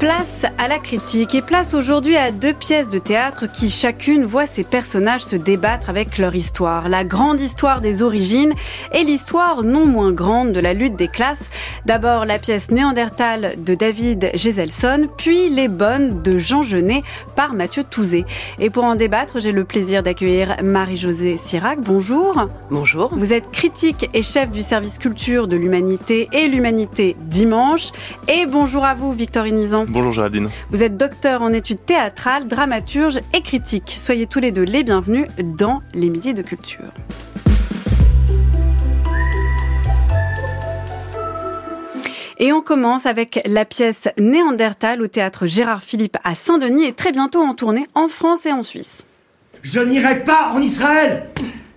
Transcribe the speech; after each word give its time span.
Place 0.00 0.46
à 0.56 0.66
la 0.66 0.78
critique 0.78 1.34
et 1.34 1.42
place 1.42 1.74
aujourd'hui 1.74 2.16
à 2.16 2.30
deux 2.30 2.54
pièces 2.54 2.88
de 2.88 2.96
théâtre 2.96 3.44
qui 3.52 3.68
chacune 3.68 4.24
voit 4.24 4.46
ses 4.46 4.64
personnages 4.64 5.20
se 5.20 5.36
débattre 5.36 5.90
avec 5.90 6.16
leur 6.16 6.34
histoire. 6.34 6.88
La 6.88 7.04
grande 7.04 7.38
histoire 7.38 7.82
des 7.82 8.02
origines 8.02 8.54
et 8.94 9.04
l'histoire 9.04 9.62
non 9.62 9.84
moins 9.84 10.10
grande 10.10 10.52
de 10.52 10.60
la 10.60 10.72
lutte 10.72 10.96
des 10.96 11.08
classes. 11.08 11.50
D'abord 11.84 12.24
la 12.24 12.38
pièce 12.38 12.70
Néandertal 12.70 13.56
de 13.58 13.74
David 13.74 14.30
Geselson, 14.32 15.06
puis 15.18 15.50
Les 15.50 15.68
Bonnes 15.68 16.22
de 16.22 16.38
Jean 16.38 16.62
Genet 16.62 17.02
par 17.36 17.52
Mathieu 17.52 17.84
Touzé. 17.84 18.24
Et 18.58 18.70
pour 18.70 18.84
en 18.84 18.94
débattre, 18.94 19.38
j'ai 19.38 19.52
le 19.52 19.64
plaisir 19.64 20.02
d'accueillir 20.02 20.56
Marie-Josée 20.62 21.36
Sirac. 21.36 21.78
Bonjour. 21.78 22.48
Bonjour. 22.70 23.10
Vous 23.14 23.34
êtes 23.34 23.50
critique 23.50 24.08
et 24.14 24.22
chef 24.22 24.50
du 24.50 24.62
service 24.62 24.98
culture 24.98 25.46
de 25.46 25.56
l'humanité 25.56 26.26
et 26.32 26.48
l'humanité 26.48 27.16
dimanche. 27.20 27.90
Et 28.28 28.46
bonjour 28.46 28.86
à 28.86 28.94
vous, 28.94 29.12
Victor 29.12 29.46
Inizan. 29.46 29.89
Bonjour 29.90 30.12
Géraldine. 30.12 30.48
Vous 30.70 30.84
êtes 30.84 30.96
docteur 30.96 31.42
en 31.42 31.52
études 31.52 31.84
théâtrales, 31.84 32.46
dramaturge 32.46 33.18
et 33.34 33.40
critique. 33.40 33.90
Soyez 33.98 34.28
tous 34.28 34.38
les 34.38 34.52
deux 34.52 34.62
les 34.62 34.84
bienvenus 34.84 35.26
dans 35.42 35.82
les 35.94 36.08
Midis 36.08 36.32
de 36.32 36.42
Culture. 36.42 36.92
Et 42.38 42.52
on 42.52 42.62
commence 42.62 43.04
avec 43.04 43.40
la 43.44 43.64
pièce 43.64 44.08
Néandertal 44.16 45.02
au 45.02 45.08
théâtre 45.08 45.48
Gérard 45.48 45.82
Philippe 45.82 46.18
à 46.22 46.36
Saint-Denis 46.36 46.84
et 46.84 46.92
très 46.92 47.10
bientôt 47.10 47.42
en 47.42 47.54
tournée 47.54 47.88
en 47.96 48.06
France 48.06 48.46
et 48.46 48.52
en 48.52 48.62
Suisse. 48.62 49.04
Je 49.62 49.80
n'irai 49.80 50.22
pas 50.22 50.52
en 50.54 50.60
Israël 50.60 51.26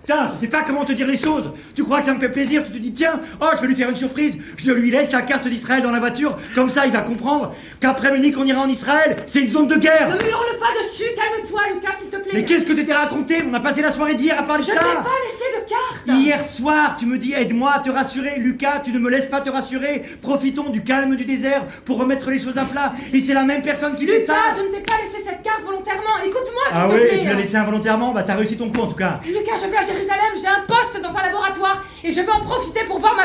Putain, 0.06 0.28
je 0.28 0.34
sais 0.34 0.48
pas 0.48 0.62
comment 0.62 0.84
te 0.84 0.92
dire 0.92 1.06
les 1.06 1.16
choses. 1.16 1.50
Tu 1.74 1.82
crois 1.82 2.00
que 2.00 2.04
ça 2.04 2.12
me 2.12 2.20
fait 2.20 2.28
plaisir? 2.28 2.62
Tu 2.62 2.72
te 2.72 2.76
dis, 2.76 2.92
tiens, 2.92 3.18
oh, 3.40 3.46
je 3.56 3.62
vais 3.62 3.68
lui 3.68 3.74
faire 3.74 3.88
une 3.88 3.96
surprise. 3.96 4.36
Je 4.58 4.70
lui 4.70 4.90
laisse 4.90 5.10
la 5.12 5.22
carte 5.22 5.48
d'Israël 5.48 5.82
dans 5.82 5.90
la 5.90 5.98
voiture. 5.98 6.36
Comme 6.54 6.68
ça, 6.68 6.84
il 6.84 6.92
va 6.92 7.00
comprendre 7.00 7.54
qu'après 7.84 8.12
Munich, 8.12 8.34
on 8.38 8.44
ira 8.46 8.62
en 8.62 8.68
Israël. 8.68 9.16
C'est 9.26 9.40
une 9.40 9.50
zone 9.50 9.68
de 9.68 9.76
guerre. 9.76 10.08
Ne 10.08 10.14
me 10.14 10.20
hurle 10.30 10.56
pas 10.58 10.72
dessus, 10.82 11.04
calme-toi, 11.14 11.60
Lucas, 11.74 11.88
s'il 12.00 12.08
te 12.08 12.16
plaît. 12.16 12.30
Mais 12.32 12.44
qu'est-ce 12.44 12.64
que 12.64 12.72
tu 12.72 12.86
t'es 12.86 12.94
raconté? 12.94 13.42
On 13.46 13.52
a 13.52 13.60
passé 13.60 13.82
la 13.82 13.92
soirée 13.92 14.14
d'hier 14.14 14.38
à 14.38 14.42
parler 14.42 14.64
de 14.64 14.68
ça. 14.70 14.74
Je 14.74 14.78
t'ai 14.78 14.84
pas 14.94 15.18
laissé 15.26 15.44
de 15.60 15.68
carte. 15.68 16.18
Hier 16.20 16.42
soir, 16.42 16.96
tu 16.98 17.04
me 17.04 17.18
dis, 17.18 17.34
aide-moi 17.34 17.72
à 17.74 17.80
te 17.80 17.90
rassurer. 17.90 18.36
Lucas, 18.38 18.80
tu 18.82 18.92
ne 18.92 18.98
me 18.98 19.10
laisses 19.10 19.26
pas 19.26 19.42
te 19.42 19.50
rassurer. 19.50 20.02
Profitons 20.22 20.70
du 20.70 20.82
calme 20.82 21.14
du 21.16 21.26
désert 21.26 21.66
pour 21.84 21.98
remettre 21.98 22.30
les 22.30 22.38
choses 22.40 22.56
à 22.56 22.64
plat. 22.64 22.94
Et 23.12 23.20
c'est 23.20 23.34
la 23.34 23.44
même 23.44 23.60
personne 23.60 23.94
qui 23.96 24.06
Lucas, 24.06 24.20
fait 24.20 24.26
ça. 24.26 24.36
je 24.56 24.62
ne 24.62 24.68
t'ai 24.68 24.80
pas 24.82 24.94
laissé 25.04 25.22
cette 25.22 25.42
carte 25.42 25.62
volontairement. 25.62 26.16
Écoute-moi, 26.24 26.62
s'il 26.68 26.76
Ah 26.76 26.88
te 26.88 26.94
oui, 26.94 27.00
plaît. 27.06 27.18
tu 27.20 27.26
l'as 27.26 27.34
laissé 27.34 27.56
involontairement? 27.56 28.12
Bah, 28.12 28.22
t'as 28.22 28.34
réussi 28.36 28.56
ton 28.56 28.70
coup 28.70 28.80
en 28.80 28.86
tout 28.86 28.96
cas. 28.96 29.20
Lucas, 29.26 29.56
je 29.62 29.68
vais 29.70 29.76
à 29.76 29.82
Jérusalem, 29.82 30.32
j'ai 30.40 30.48
un 30.48 30.64
poste 30.66 31.02
dans 31.02 31.10
un 31.10 31.22
laboratoire 31.22 31.84
et 32.02 32.10
je 32.10 32.20
vais 32.22 32.30
en 32.32 32.40
profiter 32.40 32.80
pour 32.86 32.98
voir 32.98 33.14
ma. 33.14 33.24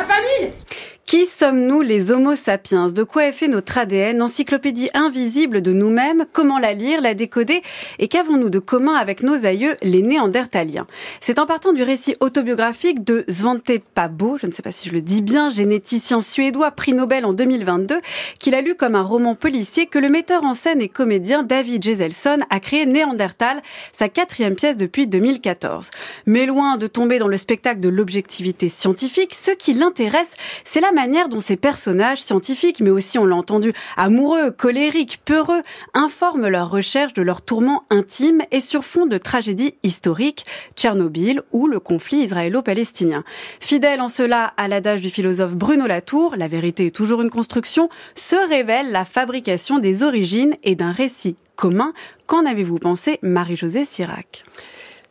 Qui 1.10 1.26
sommes-nous 1.26 1.82
les 1.82 2.12
Homo 2.12 2.36
sapiens? 2.36 2.86
De 2.86 3.02
quoi 3.02 3.26
est 3.26 3.32
fait 3.32 3.48
notre 3.48 3.80
ADN 3.80 4.22
Encyclopédie 4.22 4.92
invisible 4.94 5.64
de 5.64 5.74
nous-mêmes? 5.74 6.28
Comment 6.34 6.60
la 6.60 6.76
lire, 6.76 7.02
la 7.02 7.16
décoder? 7.16 7.64
Et 7.98 8.08
qu'avons-nous 8.08 8.52
de 8.52 8.60
commun 8.60 8.94
avec 8.94 9.24
nos 9.24 9.48
aïeux, 9.48 9.76
les 9.82 10.04
Néandertaliens? 10.04 10.86
C'est 11.20 11.40
en 11.40 11.48
partant 11.48 11.74
du 11.74 11.82
récit 11.82 12.16
autobiographique 12.20 13.04
de 13.04 13.26
Svante 13.28 13.72
Pabo, 13.96 14.38
je 14.38 14.46
ne 14.46 14.52
sais 14.52 14.62
pas 14.62 14.70
si 14.70 14.88
je 14.88 14.94
le 14.94 15.02
dis 15.02 15.24
bien, 15.24 15.50
généticien 15.50 16.22
suédois, 16.22 16.70
prix 16.70 16.94
Nobel 16.94 17.26
en 17.26 17.34
2022, 17.34 18.02
qu'il 18.38 18.54
a 18.54 18.62
lu 18.62 18.76
comme 18.76 18.94
un 18.94 19.02
roman 19.02 19.34
policier 19.34 19.88
que 19.88 19.98
le 19.98 20.10
metteur 20.10 20.44
en 20.44 20.54
scène 20.54 20.80
et 20.80 20.90
comédien 20.90 21.42
David 21.42 21.84
Geselson 21.84 22.38
a 22.52 22.60
créé 22.60 22.86
Néandertal, 22.86 23.64
sa 23.94 24.10
quatrième 24.10 24.56
pièce 24.56 24.78
depuis 24.78 25.08
2014. 25.08 25.90
Mais 26.28 26.46
loin 26.46 26.78
de 26.78 26.86
tomber 26.86 27.18
dans 27.18 27.28
le 27.28 27.38
spectacle 27.38 27.80
de 27.80 27.90
l'objectivité 27.90 28.70
scientifique, 28.70 29.34
ce 29.34 29.50
qui 29.50 29.74
l'intéresse, 29.74 30.34
c'est 30.64 30.82
la 30.82 30.92
manière 31.00 31.30
dont 31.30 31.40
ces 31.40 31.56
personnages 31.56 32.22
scientifiques, 32.22 32.82
mais 32.82 32.90
aussi 32.90 33.18
on 33.18 33.26
l'a 33.26 33.38
entendu, 33.38 33.72
amoureux, 33.96 34.52
colériques, 34.52 35.22
peureux, 35.24 35.62
informent 35.94 36.50
leurs 36.50 36.70
recherches 36.70 37.14
de 37.14 37.22
leurs 37.22 37.42
tourments 37.42 37.86
intimes 37.90 38.42
et 38.52 38.60
sur 38.60 38.84
fond 38.84 39.06
de 39.06 39.18
tragédies 39.18 39.76
historiques, 39.84 40.46
Tchernobyl 40.76 41.42
ou 41.54 41.68
le 41.68 41.80
conflit 41.80 42.18
israélo-palestinien. 42.24 43.24
Fidèle 43.62 44.02
en 44.02 44.10
cela 44.10 44.54
à 44.58 44.68
l'adage 44.68 45.00
du 45.00 45.10
philosophe 45.10 45.56
Bruno 45.56 45.88
Latour, 45.88 46.36
la 46.36 46.50
vérité 46.50 46.88
est 46.88 46.96
toujours 46.96 47.22
une 47.22 47.30
construction, 47.30 47.88
se 48.14 48.36
révèle 48.50 48.92
la 48.92 49.06
fabrication 49.06 49.80
des 49.80 50.04
origines 50.04 50.58
et 50.64 50.76
d'un 50.76 50.92
récit 50.92 51.38
commun. 51.56 51.94
Qu'en 52.28 52.46
avez-vous 52.46 52.78
pensé, 52.78 53.20
Marie-Josée 53.22 53.86
Sirac? 53.86 54.44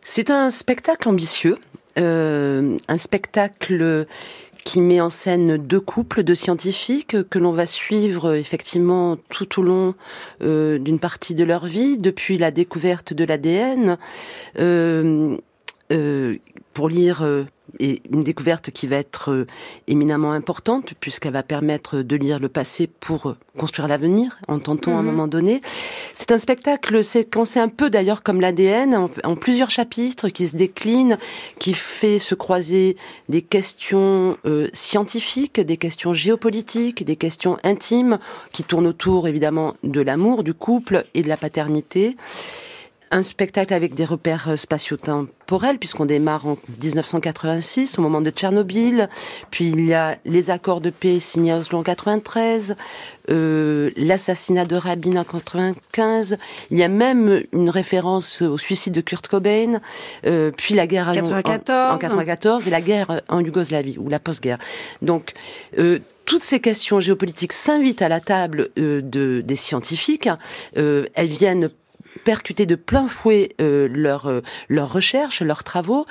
C'est 0.03 0.28
un 0.28 0.50
spectacle 0.50 1.09
ambitieux, 1.09 1.56
euh, 1.98 2.77
un 2.88 2.98
spectacle 2.98 4.06
qui 4.68 4.82
met 4.82 5.00
en 5.00 5.08
scène 5.08 5.56
deux 5.56 5.80
couples 5.80 6.22
de 6.22 6.34
scientifiques 6.34 7.16
que 7.30 7.38
l'on 7.38 7.52
va 7.52 7.64
suivre 7.64 8.34
effectivement 8.34 9.16
tout 9.30 9.60
au 9.60 9.62
long 9.62 9.94
euh, 10.42 10.78
d'une 10.78 10.98
partie 10.98 11.34
de 11.34 11.42
leur 11.42 11.64
vie, 11.64 11.96
depuis 11.96 12.36
la 12.36 12.50
découverte 12.50 13.14
de 13.14 13.24
l'ADN, 13.24 13.96
euh, 14.58 15.38
pour 15.88 16.88
lire 16.88 17.25
et 17.81 18.03
une 18.10 18.25
découverte 18.25 18.71
qui 18.71 18.87
va 18.87 18.97
être 18.97 19.31
euh, 19.31 19.47
éminemment 19.87 20.32
importante 20.32 20.94
puisqu'elle 21.00 21.32
va 21.32 21.43
permettre 21.43 22.03
de 22.03 22.16
lire 22.16 22.38
le 22.38 22.49
passé 22.49 22.87
pour 22.87 23.34
construire 23.56 23.88
l'avenir, 23.88 24.38
entend-on 24.48 24.93
mmh. 24.93 24.97
à 24.97 24.98
un 24.98 25.03
moment 25.03 25.28
donné. 25.28 25.60
C'est 26.15 26.32
un 26.32 26.38
spectacle 26.38 27.03
séquencé 27.04 27.60
un 27.60 27.69
peu 27.69 27.91
d'ailleurs 27.91 28.22
comme 28.22 28.41
l'ADN, 28.41 28.94
en, 28.94 29.10
en, 29.25 29.37
plusieurs 29.37 29.71
chapitres 29.71 30.28
qui 30.28 30.48
se 30.48 30.56
déclinent, 30.56 31.19
qui 31.59 31.75
fait 31.75 32.19
se 32.19 32.34
croiser 32.34 32.97
des 33.28 33.43
questions 33.43 34.38
euh, 34.47 34.69
scientifiques, 34.72 35.60
des 35.60 35.77
questions 35.77 36.12
géopolitiques, 36.12 37.04
des 37.04 37.16
questions 37.16 37.59
intimes 37.65 38.19
qui 38.53 38.65
tournent 38.65 38.87
autour 38.87 39.28
évidemment 39.28 39.75
de 39.82 40.00
l'amour, 40.00 40.43
du 40.43 40.54
couple 40.54 41.04
et 41.15 41.22
de 41.22 41.28
la 41.28 41.37
paternité 41.37 42.16
un 43.10 43.22
spectacle 43.22 43.74
avec 43.74 43.94
des 43.94 44.04
repères 44.04 44.52
spatio-temporels, 44.56 45.78
puisqu'on 45.78 46.06
démarre 46.06 46.46
en 46.46 46.56
1986, 46.82 47.98
au 47.98 48.02
moment 48.02 48.20
de 48.20 48.30
Tchernobyl, 48.30 49.08
puis 49.50 49.69
il 49.69 49.86
y 49.86 49.94
a 49.94 50.16
les 50.24 50.50
accords 50.50 50.80
de 50.80 50.91
paix 50.91 51.20
signés 51.20 51.52
à 51.52 51.58
Oslo 51.58 51.78
en 51.78 51.82
93, 51.82 52.76
euh, 53.30 53.91
l'assassinat 53.97 54.64
de 54.64 54.76
Rabin 54.76 55.16
en 55.16 55.24
95, 55.24 56.38
il 56.70 56.78
y 56.78 56.82
a 56.82 56.88
même 56.88 57.42
une 57.52 57.70
référence 57.70 58.42
au 58.42 58.58
suicide 58.58 58.92
de 58.92 59.00
Kurt 59.00 59.26
Cobain, 59.28 59.80
euh, 60.26 60.50
puis 60.56 60.74
la 60.74 60.86
guerre 60.86 61.12
94. 61.12 61.91
En, 61.91 61.94
en 61.94 61.98
94 61.98 62.66
et 62.66 62.70
la 62.70 62.80
guerre 62.80 63.20
en 63.28 63.41
Yougoslavie, 63.41 63.98
ou 63.98 64.08
la 64.08 64.18
post-guerre. 64.18 64.58
Donc, 65.02 65.34
euh, 65.78 65.98
toutes 66.28 66.42
ces 66.42 66.60
questions 66.60 67.00
géopolitiques 67.00 67.54
s'invitent 67.54 68.02
à 68.02 68.10
la 68.10 68.20
table 68.20 68.68
euh, 68.78 69.00
de, 69.00 69.41
des 69.42 69.56
scientifiques. 69.56 70.28
Euh, 70.76 71.06
elles 71.14 71.28
viennent 71.28 71.70
percuter 72.28 72.66
de 72.66 72.75
plein 72.75 73.09
fouet 73.09 73.53
euh, 73.59 73.89
leurs 73.91 74.27
euh, 74.27 74.43
leurs 74.69 74.93
recherches, 74.93 75.41
leurs 75.41 75.65
travaux, 75.65 76.05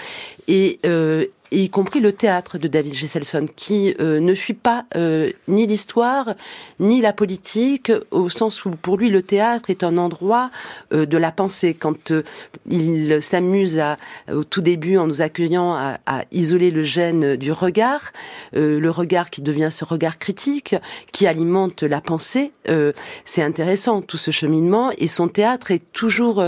et, 0.47 0.79
euh, 0.83 1.25
y 1.51 1.69
compris 1.69 1.99
le 1.99 2.11
théâtre 2.11 2.57
de 2.57 2.67
David 2.67 2.93
Gesselson, 2.93 3.47
qui 3.55 3.95
euh, 3.99 4.19
ne 4.19 4.33
fuit 4.33 4.53
pas 4.53 4.85
euh, 4.95 5.31
ni 5.47 5.67
l'histoire, 5.67 6.35
ni 6.79 7.01
la 7.01 7.13
politique, 7.13 7.91
au 8.11 8.29
sens 8.29 8.65
où 8.65 8.71
pour 8.71 8.97
lui 8.97 9.09
le 9.09 9.21
théâtre 9.21 9.69
est 9.69 9.83
un 9.83 9.97
endroit 9.97 10.51
euh, 10.93 11.05
de 11.05 11.17
la 11.17 11.31
pensée. 11.31 11.73
Quand 11.73 12.11
il 12.69 13.21
s'amuse 13.21 13.81
au 14.31 14.43
tout 14.43 14.61
début 14.61 14.97
en 14.97 15.07
nous 15.07 15.21
accueillant 15.21 15.73
à, 15.73 15.99
à 16.05 16.23
isoler 16.31 16.71
le 16.71 16.83
gène 16.83 17.35
du 17.35 17.51
regard, 17.51 18.11
le 18.53 18.89
regard 18.89 19.29
qui 19.29 19.41
devient 19.41 19.69
ce 19.71 19.85
regard 19.85 20.17
critique, 20.17 20.75
qui 21.11 21.27
alimente 21.27 21.83
la 21.83 22.01
pensée, 22.01 22.51
c'est 23.25 23.43
intéressant 23.43 24.01
tout 24.01 24.17
ce 24.17 24.31
cheminement, 24.31 24.91
et 24.97 25.07
son 25.07 25.27
théâtre 25.27 25.71
est 25.71 25.91
toujours 25.93 26.43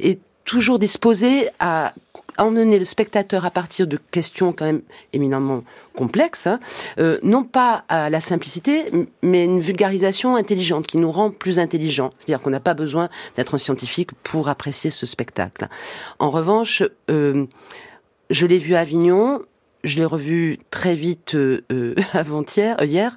est 0.00 0.18
toujours 0.44 0.78
disposé 0.78 1.48
à 1.58 1.92
emmener 2.38 2.78
le 2.78 2.84
spectateur 2.84 3.44
à 3.44 3.50
partir 3.50 3.86
de 3.86 3.98
questions 4.10 4.52
quand 4.52 4.64
même 4.64 4.82
éminemment 5.12 5.62
complexes, 5.96 6.46
hein, 6.46 6.60
euh, 6.98 7.18
non 7.22 7.44
pas 7.44 7.84
à 7.88 8.10
la 8.10 8.20
simplicité, 8.20 8.84
mais 9.22 9.44
une 9.44 9.60
vulgarisation 9.60 10.36
intelligente 10.36 10.86
qui 10.86 10.98
nous 10.98 11.10
rend 11.10 11.30
plus 11.30 11.58
intelligents. 11.58 12.12
C'est-à-dire 12.18 12.42
qu'on 12.42 12.50
n'a 12.50 12.60
pas 12.60 12.74
besoin 12.74 13.08
d'être 13.36 13.54
un 13.54 13.58
scientifique 13.58 14.10
pour 14.22 14.48
apprécier 14.48 14.90
ce 14.90 15.06
spectacle. 15.06 15.68
En 16.18 16.30
revanche, 16.30 16.82
euh, 17.10 17.46
je 18.30 18.46
l'ai 18.46 18.58
vu 18.58 18.74
à 18.74 18.80
Avignon, 18.80 19.42
je 19.84 19.96
l'ai 19.96 20.04
revu 20.04 20.58
très 20.70 20.94
vite 20.94 21.34
euh, 21.34 21.94
avant-hier, 22.12 22.76
hier. 22.82 23.16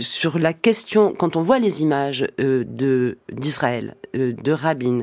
Sur 0.00 0.40
la 0.40 0.52
question, 0.52 1.14
quand 1.16 1.36
on 1.36 1.42
voit 1.42 1.60
les 1.60 1.80
images 1.80 2.26
de 2.38 3.16
d'Israël, 3.30 3.94
de 4.12 4.52
Rabin, 4.52 5.02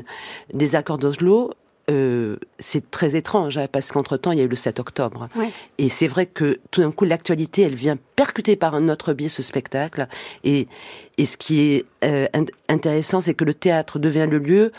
des 0.52 0.76
accords 0.76 0.98
d'Oslo, 0.98 1.50
euh, 1.90 2.36
c'est 2.58 2.90
très 2.90 3.16
étrange 3.16 3.58
hein, 3.58 3.66
parce 3.70 3.90
qu'entre-temps, 3.90 4.32
il 4.32 4.38
y 4.38 4.40
a 4.40 4.44
eu 4.44 4.48
le 4.48 4.56
7 4.56 4.78
octobre. 4.80 5.28
Ouais. 5.34 5.50
Et 5.78 5.88
c'est 5.88 6.08
vrai 6.08 6.26
que 6.26 6.60
tout 6.70 6.80
d'un 6.80 6.92
coup, 6.92 7.04
l'actualité, 7.04 7.62
elle 7.62 7.74
vient 7.74 7.98
percuter 8.16 8.56
par 8.56 8.74
un 8.74 8.88
autre 8.88 9.12
biais 9.12 9.28
ce 9.28 9.42
spectacle. 9.42 10.06
Et, 10.44 10.68
et 11.18 11.26
ce 11.26 11.36
qui 11.36 11.60
est 11.60 11.84
euh, 12.04 12.26
intéressant, 12.68 13.20
c'est 13.20 13.34
que 13.34 13.44
le 13.44 13.54
théâtre 13.54 13.98
devient 13.98 14.28
le 14.30 14.38
lieu 14.38 14.72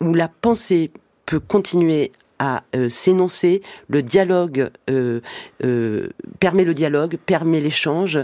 où 0.00 0.14
la 0.14 0.28
pensée 0.28 0.90
peut 1.26 1.40
continuer 1.40 2.12
à 2.38 2.62
s'énoncer, 2.88 3.62
le 3.88 4.02
dialogue 4.02 4.70
permet 6.40 6.64
le 6.64 6.74
dialogue, 6.74 7.18
permet 7.24 7.60
l'échange, 7.60 8.18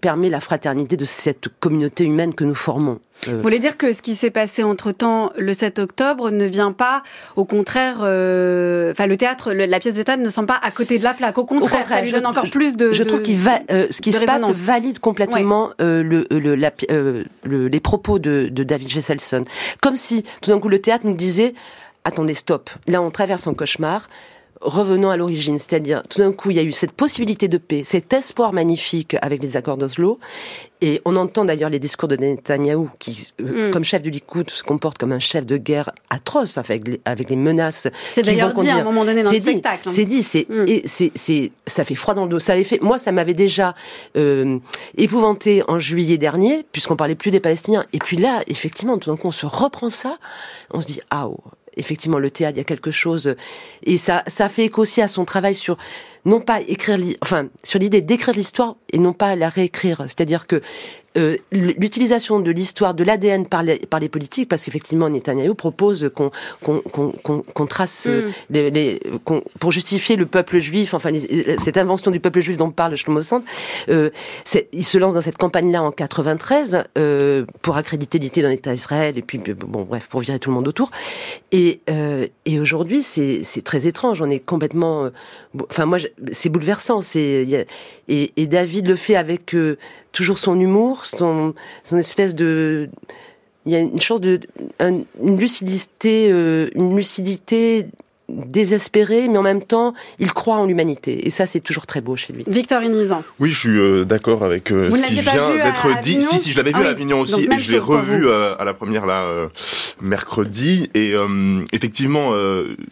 permet 0.00 0.30
la 0.30 0.40
fraternité 0.40 0.96
de 0.96 1.04
cette 1.04 1.48
communauté 1.60 2.04
humaine 2.04 2.34
que 2.34 2.44
nous 2.44 2.54
formons. 2.54 3.00
Vous 3.26 3.42
voulez 3.42 3.58
dire 3.58 3.76
que 3.76 3.92
ce 3.92 4.02
qui 4.02 4.14
s'est 4.14 4.30
passé 4.30 4.62
entre-temps 4.62 5.32
le 5.36 5.52
7 5.52 5.78
octobre 5.78 6.30
ne 6.30 6.44
vient 6.44 6.72
pas, 6.72 7.02
au 7.34 7.44
contraire, 7.44 7.98
euh, 8.02 8.92
enfin 8.92 9.06
le 9.06 9.16
théâtre, 9.16 9.52
la 9.52 9.78
pièce 9.78 9.96
de 9.96 10.02
théâtre 10.02 10.22
ne 10.22 10.28
semble 10.28 10.46
pas 10.46 10.60
à 10.62 10.70
côté 10.70 10.98
de 10.98 11.04
la 11.04 11.14
plaque. 11.14 11.38
Au 11.38 11.44
contraire, 11.44 11.86
ça 11.86 12.00
lui 12.02 12.12
donne 12.12 12.26
encore 12.26 12.48
plus 12.50 12.76
de. 12.76 12.92
Je 12.92 13.02
trouve 13.02 13.22
qu'il 13.22 13.38
va, 13.38 13.60
euh, 13.70 13.86
ce 13.90 14.00
qui 14.00 14.12
se 14.12 14.24
passe 14.24 14.50
valide 14.52 14.98
complètement 14.98 15.70
euh, 15.80 16.02
le, 16.02 16.26
le, 16.30 17.68
les 17.68 17.80
propos 17.80 18.18
de, 18.18 18.48
de 18.50 18.62
David 18.62 18.88
Jesselson. 18.88 19.42
Comme 19.80 19.96
si 19.96 20.24
tout 20.40 20.50
d'un 20.50 20.60
coup 20.60 20.68
le 20.68 20.80
théâtre 20.80 21.06
nous 21.06 21.14
disait 21.14 21.54
attendez, 22.06 22.34
stop. 22.34 22.70
Là, 22.86 23.02
on 23.02 23.10
traverse 23.10 23.46
un 23.46 23.54
cauchemar 23.54 24.08
revenons 24.60 25.10
à 25.10 25.16
l'origine, 25.16 25.58
c'est-à-dire 25.58 26.02
tout 26.08 26.18
d'un 26.18 26.32
coup 26.32 26.50
il 26.50 26.56
y 26.56 26.60
a 26.60 26.62
eu 26.62 26.72
cette 26.72 26.92
possibilité 26.92 27.48
de 27.48 27.58
paix, 27.58 27.82
cet 27.84 28.12
espoir 28.12 28.52
magnifique 28.52 29.16
avec 29.22 29.42
les 29.42 29.56
accords 29.56 29.76
d'Oslo, 29.76 30.18
et 30.80 31.00
on 31.04 31.16
entend 31.16 31.44
d'ailleurs 31.44 31.70
les 31.70 31.78
discours 31.78 32.08
de 32.08 32.16
Netanyahou 32.16 32.90
qui, 32.98 33.32
euh, 33.40 33.68
mm. 33.68 33.70
comme 33.70 33.84
chef 33.84 34.02
du 34.02 34.10
Likoud, 34.10 34.50
se 34.50 34.62
comporte 34.62 34.98
comme 34.98 35.12
un 35.12 35.18
chef 35.18 35.46
de 35.46 35.56
guerre 35.56 35.90
atroce 36.10 36.58
avec 36.58 36.86
les, 36.86 37.00
avec 37.04 37.30
les 37.30 37.36
menaces. 37.36 37.88
C'est 38.12 38.22
d'ailleurs 38.22 38.54
dit 38.54 38.68
à 38.68 38.76
un 38.76 38.84
moment 38.84 39.04
donné 39.04 39.22
dans 39.22 39.30
le 39.30 39.40
spectacle. 39.40 39.88
Hein. 39.88 39.92
C'est 39.94 40.04
dit, 40.04 40.22
c'est 40.22 40.48
mm. 40.48 40.64
et 40.66 40.82
c'est 40.86 41.52
ça 41.66 41.84
fait 41.84 41.94
froid 41.94 42.14
dans 42.14 42.24
le 42.24 42.30
dos. 42.30 42.38
Ça 42.38 42.52
avait 42.52 42.64
fait, 42.64 42.80
moi 42.82 42.98
ça 42.98 43.12
m'avait 43.12 43.34
déjà 43.34 43.74
euh, 44.16 44.58
épouvanté 44.96 45.62
en 45.68 45.78
juillet 45.78 46.18
dernier 46.18 46.64
puisqu'on 46.72 46.96
parlait 46.96 47.14
plus 47.14 47.30
des 47.30 47.40
Palestiniens. 47.40 47.84
Et 47.92 47.98
puis 47.98 48.16
là, 48.16 48.42
effectivement, 48.46 48.98
tout 48.98 49.10
d'un 49.10 49.16
coup 49.16 49.28
on 49.28 49.32
se 49.32 49.46
reprend 49.46 49.88
ça, 49.88 50.18
on 50.72 50.80
se 50.80 50.86
dit 50.86 51.00
ah 51.10 51.28
oh, 51.28 51.38
effectivement 51.76 52.18
le 52.18 52.30
théâtre, 52.30 52.56
il 52.56 52.58
y 52.58 52.60
a 52.60 52.64
quelque 52.64 52.90
chose 52.90 53.34
et 53.82 53.98
ça 53.98 54.22
ça 54.26 54.48
fait 54.48 54.64
écho 54.64 54.82
aussi 54.82 55.02
à 55.02 55.08
son 55.08 55.24
travail 55.24 55.54
sur 55.54 55.76
non 56.26 56.40
pas 56.40 56.60
écrire, 56.60 56.98
enfin 57.22 57.46
sur 57.62 57.78
l'idée 57.78 58.02
d'écrire 58.02 58.34
l'histoire 58.34 58.76
et 58.92 58.98
non 58.98 59.14
pas 59.14 59.36
la 59.36 59.48
réécrire. 59.48 60.02
C'est-à-dire 60.02 60.46
que 60.46 60.60
euh, 61.16 61.36
l'utilisation 61.50 62.40
de 62.40 62.50
l'histoire, 62.50 62.94
de 62.94 63.02
l'ADN 63.02 63.46
par 63.46 63.62
les, 63.62 63.78
par 63.78 64.00
les 64.00 64.08
politiques, 64.08 64.48
parce 64.48 64.64
qu'effectivement 64.64 65.08
Netanyahu 65.08 65.54
propose 65.54 66.10
qu'on 66.14 66.30
qu'on 66.62 67.66
trace 67.66 68.06
euh, 68.08 68.28
mm. 68.28 68.32
les, 68.50 68.70
les 68.70 69.00
pour 69.58 69.72
justifier 69.72 70.16
le 70.16 70.26
peuple 70.26 70.58
juif, 70.58 70.92
enfin 70.94 71.10
cette 71.58 71.78
invention 71.78 72.10
du 72.10 72.20
peuple 72.20 72.40
juif 72.40 72.58
dont 72.58 72.70
parle 72.70 72.96
Shlomo 72.96 73.22
Sand, 73.22 73.42
euh, 73.88 74.10
il 74.72 74.84
se 74.84 74.98
lance 74.98 75.14
dans 75.14 75.22
cette 75.22 75.38
campagne-là 75.38 75.82
en 75.82 75.90
93 75.90 76.84
euh, 76.98 77.46
pour 77.62 77.76
accréditer 77.76 78.18
l'idée 78.18 78.42
d'un 78.42 78.50
État 78.50 78.74
Israël 78.74 79.16
et 79.16 79.22
puis 79.22 79.38
bon 79.38 79.82
bref 79.82 80.08
pour 80.08 80.20
virer 80.20 80.38
tout 80.38 80.50
le 80.50 80.54
monde 80.56 80.68
autour. 80.68 80.90
Et, 81.50 81.80
euh, 81.88 82.26
et 82.44 82.60
aujourd'hui 82.60 83.02
c'est 83.02 83.62
très 83.64 83.86
étrange, 83.86 84.20
on 84.20 84.28
est 84.28 84.40
complètement, 84.40 85.08
enfin 85.70 85.86
moi 85.86 85.98
c'est 86.32 86.48
bouleversant, 86.48 87.02
c'est 87.02 87.66
et, 88.08 88.46
David 88.46 88.88
le 88.88 88.94
fait 88.94 89.16
avec 89.16 89.54
toujours 90.12 90.38
son 90.38 90.58
humour, 90.58 91.04
son, 91.04 91.54
son 91.84 91.96
espèce 91.96 92.34
de 92.34 92.88
il 93.66 93.72
y 93.72 93.76
a 93.76 93.80
une 93.80 94.00
chance 94.00 94.20
de 94.20 94.40
une 94.80 95.38
lucidité 95.38 96.28
euh, 96.30 96.70
une 96.74 96.96
lucidité 96.96 97.86
désespéré, 98.28 99.28
mais 99.28 99.38
en 99.38 99.42
même 99.42 99.62
temps, 99.62 99.94
il 100.18 100.32
croit 100.32 100.56
en 100.56 100.66
l'humanité. 100.66 101.26
Et 101.26 101.30
ça, 101.30 101.46
c'est 101.46 101.60
toujours 101.60 101.86
très 101.86 102.00
beau 102.00 102.16
chez 102.16 102.32
lui. 102.32 102.44
Victor 102.46 102.82
Unizan. 102.82 103.22
Oui, 103.38 103.50
je 103.50 103.58
suis 103.58 103.78
euh, 103.78 104.04
d'accord 104.04 104.44
avec 104.44 104.72
euh, 104.72 104.90
ce 104.90 105.02
qui 105.02 105.20
vient 105.20 105.54
d'être 105.54 106.00
dit. 106.00 106.20
Si, 106.20 106.38
si, 106.38 106.52
je 106.52 106.56
l'avais 106.56 106.72
vu 106.72 106.80
ah 106.82 106.88
à 106.88 106.90
Avignon 106.90 107.20
aussi, 107.20 107.48
et 107.50 107.58
je 107.58 107.70
l'ai 107.70 107.78
revu 107.78 108.26
euh, 108.26 108.56
à 108.58 108.64
la 108.64 108.74
première 108.74 109.06
là 109.06 109.26
mercredi. 110.00 110.90
Et 110.94 111.14
effectivement, 111.72 112.32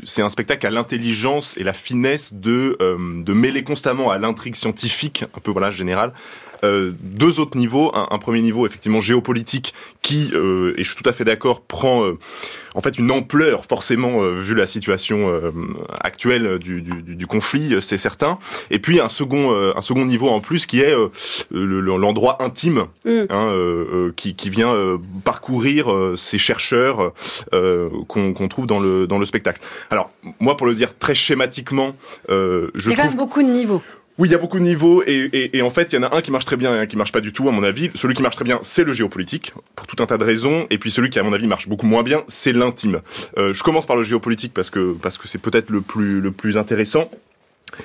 c'est 0.05 0.23
un 0.23 0.29
spectacle 0.29 0.67
à 0.67 0.71
l'intelligence 0.71 1.57
et 1.57 1.65
la 1.65 1.73
finesse 1.73 2.35
de 2.35 2.77
de 2.79 3.33
mêler 3.33 3.63
constamment 3.63 4.11
à 4.11 4.19
l'intrigue 4.19 4.55
scientifique, 4.55 5.25
un 5.37 5.41
peu 5.41 5.51
voilà 5.51 5.71
générale, 5.71 6.13
euh, 6.65 6.93
deux 7.01 7.41
autres 7.41 7.57
niveaux. 7.57 7.93
Un, 7.95 8.19
premier 8.19 8.41
niveau, 8.41 8.67
effectivement, 8.67 9.01
géopolitique, 9.01 9.75
qui, 10.03 10.31
euh, 10.33 10.75
et 10.77 10.85
je 10.85 10.89
suis 10.89 11.03
tout 11.03 11.09
à 11.09 11.13
fait 11.13 11.25
d'accord, 11.25 11.61
prend 11.61 12.05
euh, 12.05 12.19
en 12.75 12.81
fait 12.81 12.99
une 12.99 13.11
ampleur, 13.11 13.67
forcément, 13.67 14.23
vu 14.31 14.55
la 14.55 14.67
situation 14.67 15.41
actuelle 16.01 16.59
du, 16.59 16.83
du, 16.83 17.15
du 17.15 17.27
conflit, 17.27 17.77
c'est 17.81 17.99
certain. 17.99 18.39
Et 18.71 18.79
puis 18.79 19.01
un 19.01 19.09
second, 19.09 19.55
un 19.77 19.81
second 19.81 20.05
niveau 20.05 20.29
en 20.29 20.41
plus, 20.41 20.67
qui 20.67 20.81
est 20.81 20.93
l'endroit 21.51 22.43
intime, 22.43 22.87
mm. 23.05 23.11
hein, 23.31 24.11
qui, 24.17 24.35
qui 24.35 24.51
vient 24.51 24.75
parcourir 25.23 25.87
ces 26.17 26.39
chercheurs 26.39 27.13
qu'on 28.09 28.49
trouve 28.49 28.67
dans 28.67 28.81
le, 28.81 29.07
dans 29.07 29.19
le 29.19 29.27
spectacle. 29.27 29.61
Alors, 29.91 30.11
moi, 30.41 30.57
pour 30.57 30.67
le 30.67 30.75
dire 30.75 30.99
très 30.99 31.15
schématiquement, 31.15 31.95
je 32.29 32.71
Il 32.77 32.91
y 32.91 32.93
a 32.95 32.97
quand 32.97 33.09
même 33.09 33.17
beaucoup 33.17 33.43
de 33.43 33.49
niveaux. 33.49 33.83
Oui, 34.17 34.29
il 34.29 34.33
y 34.33 34.35
a 34.35 34.39
beaucoup 34.39 34.59
de 34.59 34.65
niveaux 34.65 35.03
et, 35.05 35.29
et, 35.33 35.57
et, 35.59 35.63
en 35.63 35.71
fait, 35.71 35.93
il 35.93 35.97
y 35.97 35.99
en 35.99 36.05
a 36.05 36.17
un 36.17 36.21
qui 36.21 36.31
marche 36.31 36.45
très 36.45 36.57
bien 36.57 36.73
et 36.77 36.79
un 36.79 36.87
qui 36.87 36.97
marche 36.97 37.11
pas 37.11 37.21
du 37.21 37.33
tout, 37.33 37.49
à 37.49 37.53
mon 37.53 37.65
avis. 37.65 37.91
Celui 37.97 38.15
qui 38.15 38.23
marche 38.23 38.37
très 38.37 38.45
bien, 38.45 38.61
c'est 38.63 38.85
le 38.85 38.93
géopolitique, 38.93 39.53
pour 39.75 39.89
tout 39.89 40.01
un 40.01 40.07
tas 40.07 40.19
de 40.19 40.25
raisons. 40.25 40.69
Et 40.71 40.79
puis 40.79 40.93
celui 40.93 41.11
qui, 41.11 41.19
à 41.19 41.25
mon 41.25 41.33
avis, 41.33 41.49
marche 41.49 41.69
beaucoup 41.69 41.87
moins 41.87 42.05
bien, 42.05 42.23
c'est 42.29 42.53
l'intime. 42.53 43.01
Euh, 43.39 43.53
je 43.53 43.63
commence 43.65 43.87
par 43.87 43.97
le 43.97 44.05
géopolitique 44.05 44.55
parce 44.55 44.71
que 44.71 44.95
parce 45.03 45.19
que 45.19 45.27
c'est 45.27 45.39
peut-être 45.39 45.71
le 45.71 45.81
plus 45.81 46.21
le 46.21 46.31
plus 46.31 46.57
intéressant. 46.57 47.11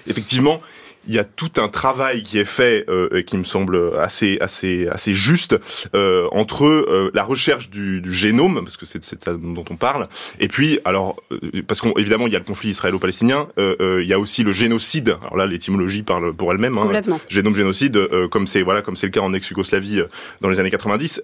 Effectivement, 0.08 0.62
il 1.08 1.14
y 1.14 1.20
a 1.20 1.24
tout 1.24 1.52
un 1.58 1.70
travail 1.70 2.24
qui 2.24 2.38
est 2.38 2.46
fait 2.46 2.86
euh, 2.90 3.18
et 3.18 3.24
qui 3.24 3.38
me 3.38 3.44
semble 3.44 3.98
assez 3.98 4.38
assez 4.42 4.88
assez 4.88 5.14
juste 5.14 5.58
euh, 5.96 6.28
entre 6.32 6.66
euh, 6.66 7.12
la 7.14 7.24
recherche 7.24 7.70
du, 7.70 8.02
du, 8.02 8.14
génome 8.14 8.62
parce 8.64 8.78
que 8.78 8.86
c'est 8.86 9.04
ça 9.04 9.34
dont 9.34 9.66
on 9.70 9.76
parle 9.76 10.08
et 10.40 10.48
puis 10.48 10.80
alors 10.86 11.22
euh, 11.32 11.40
parce 11.68 11.82
qu'évidemment 11.82 12.28
il 12.28 12.34
y 12.34 12.36
a 12.36 12.40
le 12.40 12.46
conflit 12.46 12.70
israélo-palestinien 12.70 13.48
il 13.58 14.08
y 14.08 14.14
a 14.14 14.20
aussi 14.20 14.44
le 14.44 14.52
génocide. 14.52 15.18
Alors 15.22 15.38
là 15.38 15.46
l'étymologie 15.46 16.04
parle 16.04 16.34
pour 16.34 16.52
elle-même 16.52 16.78
hein, 16.78 16.90
génome 17.28 17.56
génocide 17.56 18.00
comme 18.30 18.48
c'est 18.48 18.62
voilà 18.62 18.82
comme 18.82 18.98
c'est 18.98 19.08
le 19.08 19.12
cas 19.12 19.22
en 19.22 19.34
ex-Yougoslavie 19.34 20.02
dans 20.42 20.50
les 20.50 20.60
années 20.60 20.72
90 20.72 21.22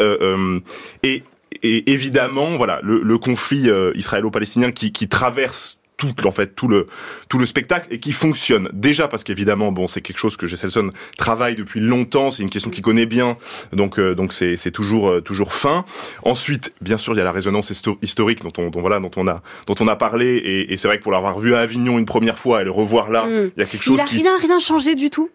et 1.03 1.23
et 1.63 1.93
évidemment, 1.93 2.57
voilà, 2.57 2.81
le, 2.83 3.01
le 3.01 3.17
conflit 3.17 3.69
israélo-palestinien 3.95 4.71
qui, 4.71 4.91
qui 4.91 5.07
traverse 5.07 5.77
tout 6.13 6.27
en 6.27 6.31
fait 6.31 6.55
tout 6.55 6.67
le 6.67 6.87
tout 7.29 7.37
le 7.37 7.45
spectacle 7.45 7.87
et 7.91 7.99
qui 7.99 8.11
fonctionne. 8.11 8.69
Déjà 8.73 9.07
parce 9.07 9.23
qu'évidemment 9.23 9.71
bon 9.71 9.87
c'est 9.87 10.01
quelque 10.01 10.17
chose 10.17 10.37
que 10.37 10.45
Jesselson 10.47 10.89
travaille 11.17 11.55
depuis 11.55 11.79
longtemps 11.79 12.31
c'est 12.31 12.43
une 12.43 12.49
question 12.49 12.71
qu'il 12.71 12.83
connaît 12.83 13.05
bien 13.05 13.37
donc 13.73 13.99
euh, 13.99 14.15
donc 14.15 14.33
c'est 14.33 14.57
c'est 14.57 14.71
toujours 14.71 15.09
euh, 15.09 15.21
toujours 15.21 15.53
fin. 15.53 15.85
Ensuite 16.23 16.73
bien 16.81 16.97
sûr 16.97 17.13
il 17.13 17.17
y 17.17 17.21
a 17.21 17.25
la 17.25 17.31
résonance 17.31 17.71
historique 18.01 18.43
dont 18.43 18.53
on 18.57 18.69
dont, 18.69 18.81
voilà 18.81 18.99
dont 18.99 19.11
on 19.15 19.27
a 19.27 19.41
dont 19.67 19.75
on 19.79 19.87
a 19.87 19.95
parlé 19.95 20.35
et, 20.37 20.73
et 20.73 20.77
c'est 20.77 20.87
vrai 20.87 20.97
que 20.97 21.03
pour 21.03 21.11
l'avoir 21.11 21.39
vu 21.39 21.55
à 21.55 21.59
Avignon 21.59 21.97
une 21.97 22.05
première 22.05 22.37
fois 22.37 22.61
et 22.61 22.65
le 22.65 22.71
revoir 22.71 23.09
là 23.09 23.25
mm. 23.25 23.51
il 23.55 23.59
y 23.59 23.63
a 23.63 23.65
quelque 23.65 23.83
chose 23.83 23.97
il 23.97 24.01
a 24.01 24.05
qui 24.05 24.45
rien 24.45 24.59
changé 24.59 24.95
du 24.95 25.09
tout? 25.09 25.29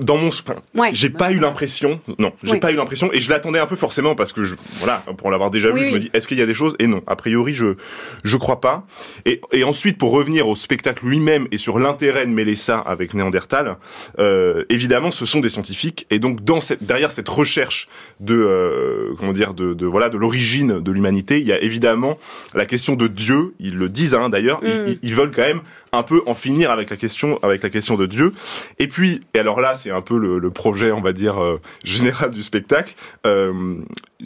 Dans 0.00 0.16
mon 0.16 0.30
ouais. 0.74 0.90
j'ai 0.92 1.10
pas 1.10 1.32
eu 1.32 1.38
l'impression 1.38 2.00
non 2.18 2.32
j'ai 2.42 2.58
pas 2.58 2.72
eu 2.72 2.76
l'impression 2.76 3.10
et 3.12 3.20
je 3.20 3.30
l'attendais 3.30 3.58
un 3.58 3.66
peu 3.66 3.76
forcément 3.76 4.14
parce 4.14 4.32
que 4.32 4.44
je 4.44 4.54
voilà 4.74 5.02
pour 5.16 5.30
l'avoir 5.30 5.50
déjà 5.50 5.70
vu 5.70 5.84
je 5.84 5.90
me 5.90 5.98
dis 5.98 6.10
est-ce 6.12 6.28
qu'il 6.28 6.38
y 6.38 6.42
a 6.42 6.46
des 6.46 6.54
choses? 6.54 6.74
Et 6.78 6.86
non 6.86 7.02
a 7.06 7.16
priori 7.16 7.52
je 7.52 7.74
je 8.22 8.36
crois 8.36 8.60
pas. 8.60 8.86
Et, 9.24 9.40
et 9.52 9.64
ensuite 9.64 9.98
pour 9.98 10.12
revenir 10.12 10.48
au 10.48 10.54
spectacle 10.54 11.06
lui-même 11.06 11.46
et 11.50 11.58
sur 11.58 11.78
l'intérêt 11.78 12.26
de 12.26 12.30
mêler 12.30 12.56
ça 12.56 12.78
avec 12.78 13.14
Néandertal 13.14 13.76
euh, 14.18 14.64
évidemment 14.68 15.10
ce 15.10 15.26
sont 15.26 15.40
des 15.40 15.48
scientifiques 15.48 16.06
et 16.10 16.18
donc 16.18 16.44
dans 16.44 16.60
cette 16.60 16.84
derrière 16.84 17.10
cette 17.10 17.28
recherche 17.28 17.88
de 18.20 18.34
euh, 18.34 19.14
comment 19.18 19.32
dire 19.32 19.54
de, 19.54 19.74
de 19.74 19.86
voilà 19.86 20.08
de 20.08 20.16
l'origine 20.16 20.80
de 20.80 20.90
l'humanité 20.90 21.40
il 21.40 21.46
y 21.46 21.52
a 21.52 21.60
évidemment 21.62 22.18
la 22.54 22.66
question 22.66 22.94
de 22.94 23.06
Dieu. 23.06 23.54
Ils 23.58 23.76
le 23.76 23.88
disent 23.88 24.14
hein, 24.14 24.28
d'ailleurs. 24.28 24.60
Ils, 24.62 24.92
mm. 24.92 24.98
ils 25.02 25.14
veulent 25.14 25.30
quand 25.30 25.42
même 25.42 25.60
un 25.92 26.02
peu 26.02 26.22
en 26.26 26.34
finir 26.34 26.70
avec 26.70 26.90
la 26.90 26.96
question 26.96 27.38
avec 27.42 27.62
la 27.62 27.70
question 27.70 27.96
de 27.96 28.06
Dieu. 28.06 28.32
Et 28.78 28.88
puis 28.88 29.20
et 29.34 29.38
alors 29.38 29.60
là 29.60 29.74
c'est 29.84 29.90
un 29.90 30.00
peu 30.00 30.18
le, 30.18 30.50
projet, 30.50 30.92
on 30.92 31.02
va 31.02 31.12
dire, 31.12 31.42
euh, 31.42 31.60
général 31.84 32.30
du 32.30 32.42
spectacle. 32.42 32.94
Euh, 33.26 33.76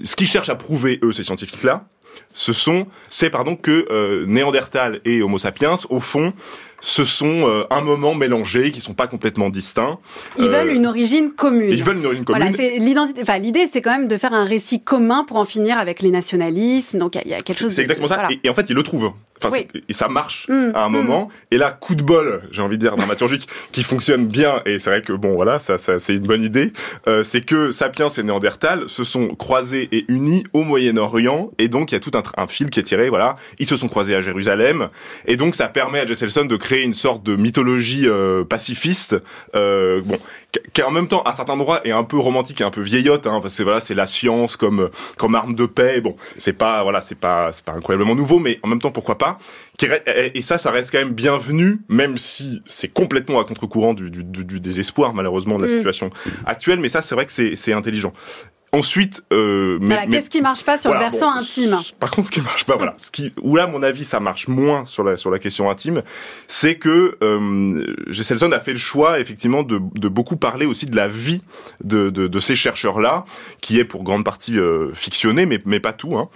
ce 0.04 0.14
qu'ils 0.14 0.28
cherchent 0.28 0.50
à 0.50 0.54
prouver, 0.54 1.00
eux, 1.02 1.12
ces 1.12 1.24
scientifiques-là, 1.24 1.88
ce 2.32 2.52
sont, 2.52 2.86
c'est 3.08 3.28
pardon 3.28 3.56
que 3.56 3.86
euh, 3.90 4.24
Néandertal 4.26 5.00
et 5.04 5.20
Homo 5.20 5.36
sapiens, 5.36 5.74
au 5.90 5.98
fond, 5.98 6.32
ce 6.80 7.04
sont 7.04 7.46
euh, 7.48 7.64
un 7.70 7.80
moment 7.80 8.14
mélangé, 8.14 8.70
qui 8.70 8.80
sont 8.80 8.94
pas 8.94 9.06
complètement 9.06 9.50
distincts. 9.50 9.98
Ils 10.38 10.44
euh, 10.44 10.48
veulent 10.48 10.72
une 10.72 10.86
origine 10.86 11.32
commune. 11.32 11.70
Ils 11.70 11.82
veulent 11.82 11.98
une 11.98 12.06
origine 12.06 12.24
commune. 12.24 12.52
Voilà, 12.54 12.78
l'identité. 12.78 13.22
Enfin, 13.22 13.38
l'idée, 13.38 13.68
c'est 13.70 13.82
quand 13.82 13.90
même 13.90 14.08
de 14.08 14.16
faire 14.16 14.32
un 14.32 14.44
récit 14.44 14.80
commun 14.80 15.24
pour 15.24 15.38
en 15.38 15.44
finir 15.44 15.78
avec 15.78 16.00
les 16.00 16.10
nationalismes. 16.10 16.98
Donc, 16.98 17.16
il 17.16 17.30
y, 17.30 17.34
a 17.34 17.38
quelque 17.40 17.58
chose. 17.58 17.72
C'est 17.72 17.80
exactement 17.80 18.08
ça. 18.08 18.28
Et, 18.44 18.48
en 18.48 18.54
fait, 18.54 18.66
ils 18.68 18.76
le 18.76 18.82
trouvent. 18.82 19.12
Enfin, 19.42 19.56
et 19.88 19.92
ça 19.92 20.08
marche 20.08 20.48
mmh, 20.48 20.72
à 20.74 20.84
un 20.84 20.88
mmh. 20.88 20.92
moment. 20.92 21.28
Et 21.50 21.58
là, 21.58 21.70
coup 21.70 21.94
de 21.94 22.02
bol, 22.02 22.42
j'ai 22.50 22.62
envie 22.62 22.76
de 22.76 22.82
dire 22.82 22.96
dramaturgique, 22.96 23.48
qui 23.72 23.82
fonctionne 23.82 24.26
bien. 24.26 24.62
Et 24.66 24.78
c'est 24.78 24.90
vrai 24.90 25.02
que 25.02 25.12
bon, 25.12 25.34
voilà, 25.34 25.58
ça, 25.58 25.78
ça 25.78 25.98
c'est 25.98 26.14
une 26.14 26.26
bonne 26.26 26.42
idée. 26.42 26.72
Euh, 27.06 27.24
c'est 27.24 27.40
que 27.40 27.70
Sapiens 27.70 28.08
et 28.08 28.22
Néandertal 28.22 28.88
se 28.88 29.04
sont 29.04 29.28
croisés 29.28 29.88
et 29.92 30.04
unis 30.08 30.44
au 30.52 30.62
Moyen-Orient. 30.62 31.50
Et 31.58 31.68
donc, 31.68 31.92
il 31.92 31.94
y 31.94 31.96
a 31.96 32.00
tout 32.00 32.12
un, 32.14 32.22
un 32.36 32.46
fil 32.46 32.70
qui 32.70 32.80
est 32.80 32.84
tiré. 32.84 33.08
Voilà, 33.08 33.36
ils 33.58 33.66
se 33.66 33.76
sont 33.76 33.88
croisés 33.88 34.14
à 34.14 34.20
Jérusalem. 34.20 34.88
Et 35.26 35.36
donc, 35.36 35.54
ça 35.54 35.68
permet 35.68 36.00
à 36.00 36.06
Jesselson 36.06 36.44
de 36.44 36.56
créer 36.56 36.67
créer 36.68 36.84
une 36.84 36.92
sorte 36.92 37.22
de 37.22 37.34
mythologie 37.34 38.06
euh, 38.06 38.44
pacifiste, 38.44 39.16
euh, 39.54 40.02
bon, 40.04 40.18
qui 40.74 40.82
en 40.82 40.90
même 40.90 41.08
temps 41.08 41.22
à 41.22 41.32
certains 41.32 41.54
endroits 41.54 41.80
est 41.86 41.92
un 41.92 42.04
peu 42.04 42.18
romantique 42.18 42.60
et 42.60 42.64
un 42.64 42.70
peu 42.70 42.82
vieillotte, 42.82 43.26
hein, 43.26 43.40
parce 43.40 43.56
que 43.56 43.62
voilà, 43.62 43.80
c'est 43.80 43.94
la 43.94 44.04
science 44.04 44.58
comme 44.58 44.90
comme 45.16 45.34
arme 45.34 45.54
de 45.54 45.64
paix. 45.64 46.02
Bon, 46.02 46.14
c'est 46.36 46.52
pas 46.52 46.82
voilà, 46.82 47.00
c'est 47.00 47.14
pas 47.14 47.52
c'est 47.52 47.64
pas 47.64 47.72
incroyablement 47.72 48.14
nouveau, 48.14 48.38
mais 48.38 48.58
en 48.62 48.68
même 48.68 48.80
temps 48.80 48.90
pourquoi 48.90 49.16
pas. 49.16 49.38
Et 50.34 50.42
ça, 50.42 50.58
ça 50.58 50.70
reste 50.70 50.90
quand 50.90 50.98
même 50.98 51.14
bienvenu, 51.14 51.78
même 51.88 52.18
si 52.18 52.60
c'est 52.66 52.92
complètement 52.92 53.40
à 53.40 53.44
contre-courant 53.44 53.94
du, 53.94 54.10
du, 54.10 54.24
du, 54.24 54.60
désespoir 54.60 55.14
malheureusement 55.14 55.56
de 55.56 55.62
la 55.62 55.72
mm. 55.72 55.76
situation 55.76 56.10
actuelle. 56.44 56.80
Mais 56.80 56.90
ça, 56.90 57.00
c'est 57.00 57.14
vrai 57.14 57.24
que 57.24 57.32
c'est 57.32 57.72
intelligent. 57.72 58.12
Ensuite, 58.72 59.24
euh, 59.32 59.78
mais, 59.80 60.06
qu'est-ce 60.10 60.28
qui 60.28 60.42
marche 60.42 60.62
pas 60.62 60.76
sur 60.76 60.92
le 60.92 60.98
versant 60.98 61.32
intime 61.32 61.76
Par 61.98 62.10
contre, 62.10 62.26
ce 62.26 62.32
qui 62.32 62.42
marche 62.42 62.64
pas, 62.64 62.76
voilà, 62.76 62.94
ce 62.98 63.10
qui, 63.10 63.32
où 63.40 63.56
là, 63.56 63.62
à 63.64 63.66
mon 63.66 63.82
avis, 63.82 64.04
ça 64.04 64.20
marche 64.20 64.46
moins 64.46 64.84
sur 64.84 65.04
la 65.04 65.16
sur 65.16 65.30
la 65.30 65.38
question 65.38 65.70
intime, 65.70 66.02
c'est 66.48 66.76
que 66.76 67.16
euh, 67.22 67.96
Gesselson 68.08 68.52
a 68.52 68.60
fait 68.60 68.72
le 68.72 68.78
choix, 68.78 69.20
effectivement, 69.20 69.62
de, 69.62 69.80
de 69.94 70.08
beaucoup 70.08 70.36
parler 70.36 70.66
aussi 70.66 70.84
de 70.84 70.96
la 70.96 71.08
vie 71.08 71.42
de, 71.82 72.10
de, 72.10 72.26
de 72.26 72.38
ces 72.38 72.56
chercheurs-là, 72.56 73.24
qui 73.62 73.78
est 73.78 73.84
pour 73.84 74.02
grande 74.02 74.24
partie 74.24 74.58
euh, 74.58 74.92
fictionnée, 74.92 75.46
mais 75.46 75.60
mais 75.64 75.80
pas 75.80 75.94
tout. 75.94 76.18
Hein. 76.18 76.28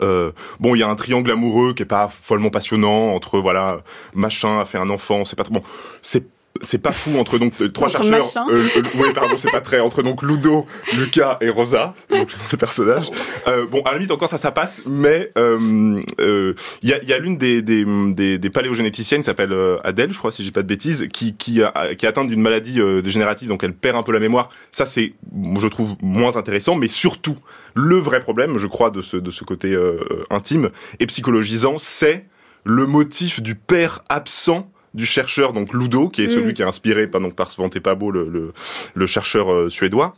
Euh, 0.00 0.32
bon, 0.58 0.74
il 0.74 0.78
y 0.78 0.82
a 0.82 0.88
un 0.88 0.96
triangle 0.96 1.30
amoureux 1.30 1.74
qui 1.74 1.82
est 1.82 1.86
pas 1.86 2.08
follement 2.08 2.50
passionnant 2.50 3.14
entre 3.14 3.38
voilà 3.38 3.82
machin 4.14 4.58
a 4.58 4.64
fait 4.64 4.78
un 4.78 4.90
enfant, 4.90 5.24
c'est 5.24 5.36
pas 5.36 5.44
bon, 5.44 5.62
c'est 6.00 6.24
c'est 6.60 6.78
pas 6.78 6.92
fou 6.92 7.18
entre 7.18 7.38
donc 7.38 7.54
euh, 7.60 7.70
trois 7.70 7.88
chercheurs. 7.88 8.26
Euh, 8.50 8.62
euh, 8.76 8.82
oui, 8.96 9.08
pardon, 9.14 9.36
c'est 9.38 9.50
pas 9.50 9.60
très 9.60 9.80
entre 9.80 10.02
donc 10.02 10.22
Ludo, 10.22 10.66
Lucas 10.96 11.38
et 11.40 11.48
Rosa, 11.48 11.94
donc 12.10 12.30
le 12.50 12.58
personnage. 12.58 13.10
Euh, 13.46 13.66
bon, 13.66 13.80
à 13.82 13.92
la 13.92 13.98
limite 13.98 14.10
encore 14.10 14.28
ça, 14.28 14.38
ça 14.38 14.52
passe, 14.52 14.82
mais 14.86 15.32
il 15.36 16.04
y 16.82 16.92
a, 16.92 17.02
y 17.02 17.12
a 17.12 17.18
l'une 17.18 17.38
des 17.38 17.62
des, 17.62 17.84
des, 18.12 18.38
des 18.38 18.50
paléogénéticiennes 18.50 19.20
qui 19.20 19.26
s'appelle 19.26 19.54
Adèle, 19.82 20.12
je 20.12 20.18
crois, 20.18 20.30
si 20.30 20.44
j'ai 20.44 20.50
pas 20.50 20.62
de 20.62 20.68
bêtises, 20.68 21.08
qui 21.12 21.34
qui 21.34 21.62
a, 21.62 21.94
qui 21.94 22.06
est 22.06 22.08
atteinte 22.08 22.28
d'une 22.28 22.42
maladie 22.42 22.80
dégénérative, 23.02 23.48
donc 23.48 23.64
elle 23.64 23.74
perd 23.74 23.96
un 23.96 24.02
peu 24.02 24.12
la 24.12 24.20
mémoire. 24.20 24.50
Ça, 24.70 24.86
c'est, 24.86 25.14
je 25.58 25.68
trouve, 25.68 25.94
moins 26.00 26.36
intéressant, 26.36 26.74
mais 26.74 26.88
surtout 26.88 27.36
le 27.74 27.96
vrai 27.96 28.20
problème, 28.20 28.58
je 28.58 28.66
crois, 28.66 28.90
de 28.90 29.00
ce 29.00 29.16
de 29.16 29.30
ce 29.30 29.44
côté 29.44 29.76
intime 30.30 30.70
et 31.00 31.06
psychologisant, 31.06 31.76
c'est 31.78 32.26
le 32.64 32.86
motif 32.86 33.40
du 33.40 33.54
père 33.54 34.04
absent 34.08 34.70
du 34.94 35.06
chercheur 35.06 35.52
donc 35.52 35.72
Ludo, 35.72 36.08
qui 36.08 36.22
est 36.22 36.28
celui 36.28 36.52
mm. 36.52 36.54
qui 36.54 36.62
a 36.62 36.68
inspiré 36.68 37.06
pas 37.06 37.18
donc 37.18 37.34
par 37.34 37.50
Svante 37.50 37.78
Pabo, 37.80 38.10
le, 38.10 38.28
le, 38.28 38.52
le 38.94 39.06
chercheur 39.06 39.52
euh, 39.52 39.68
suédois. 39.68 40.14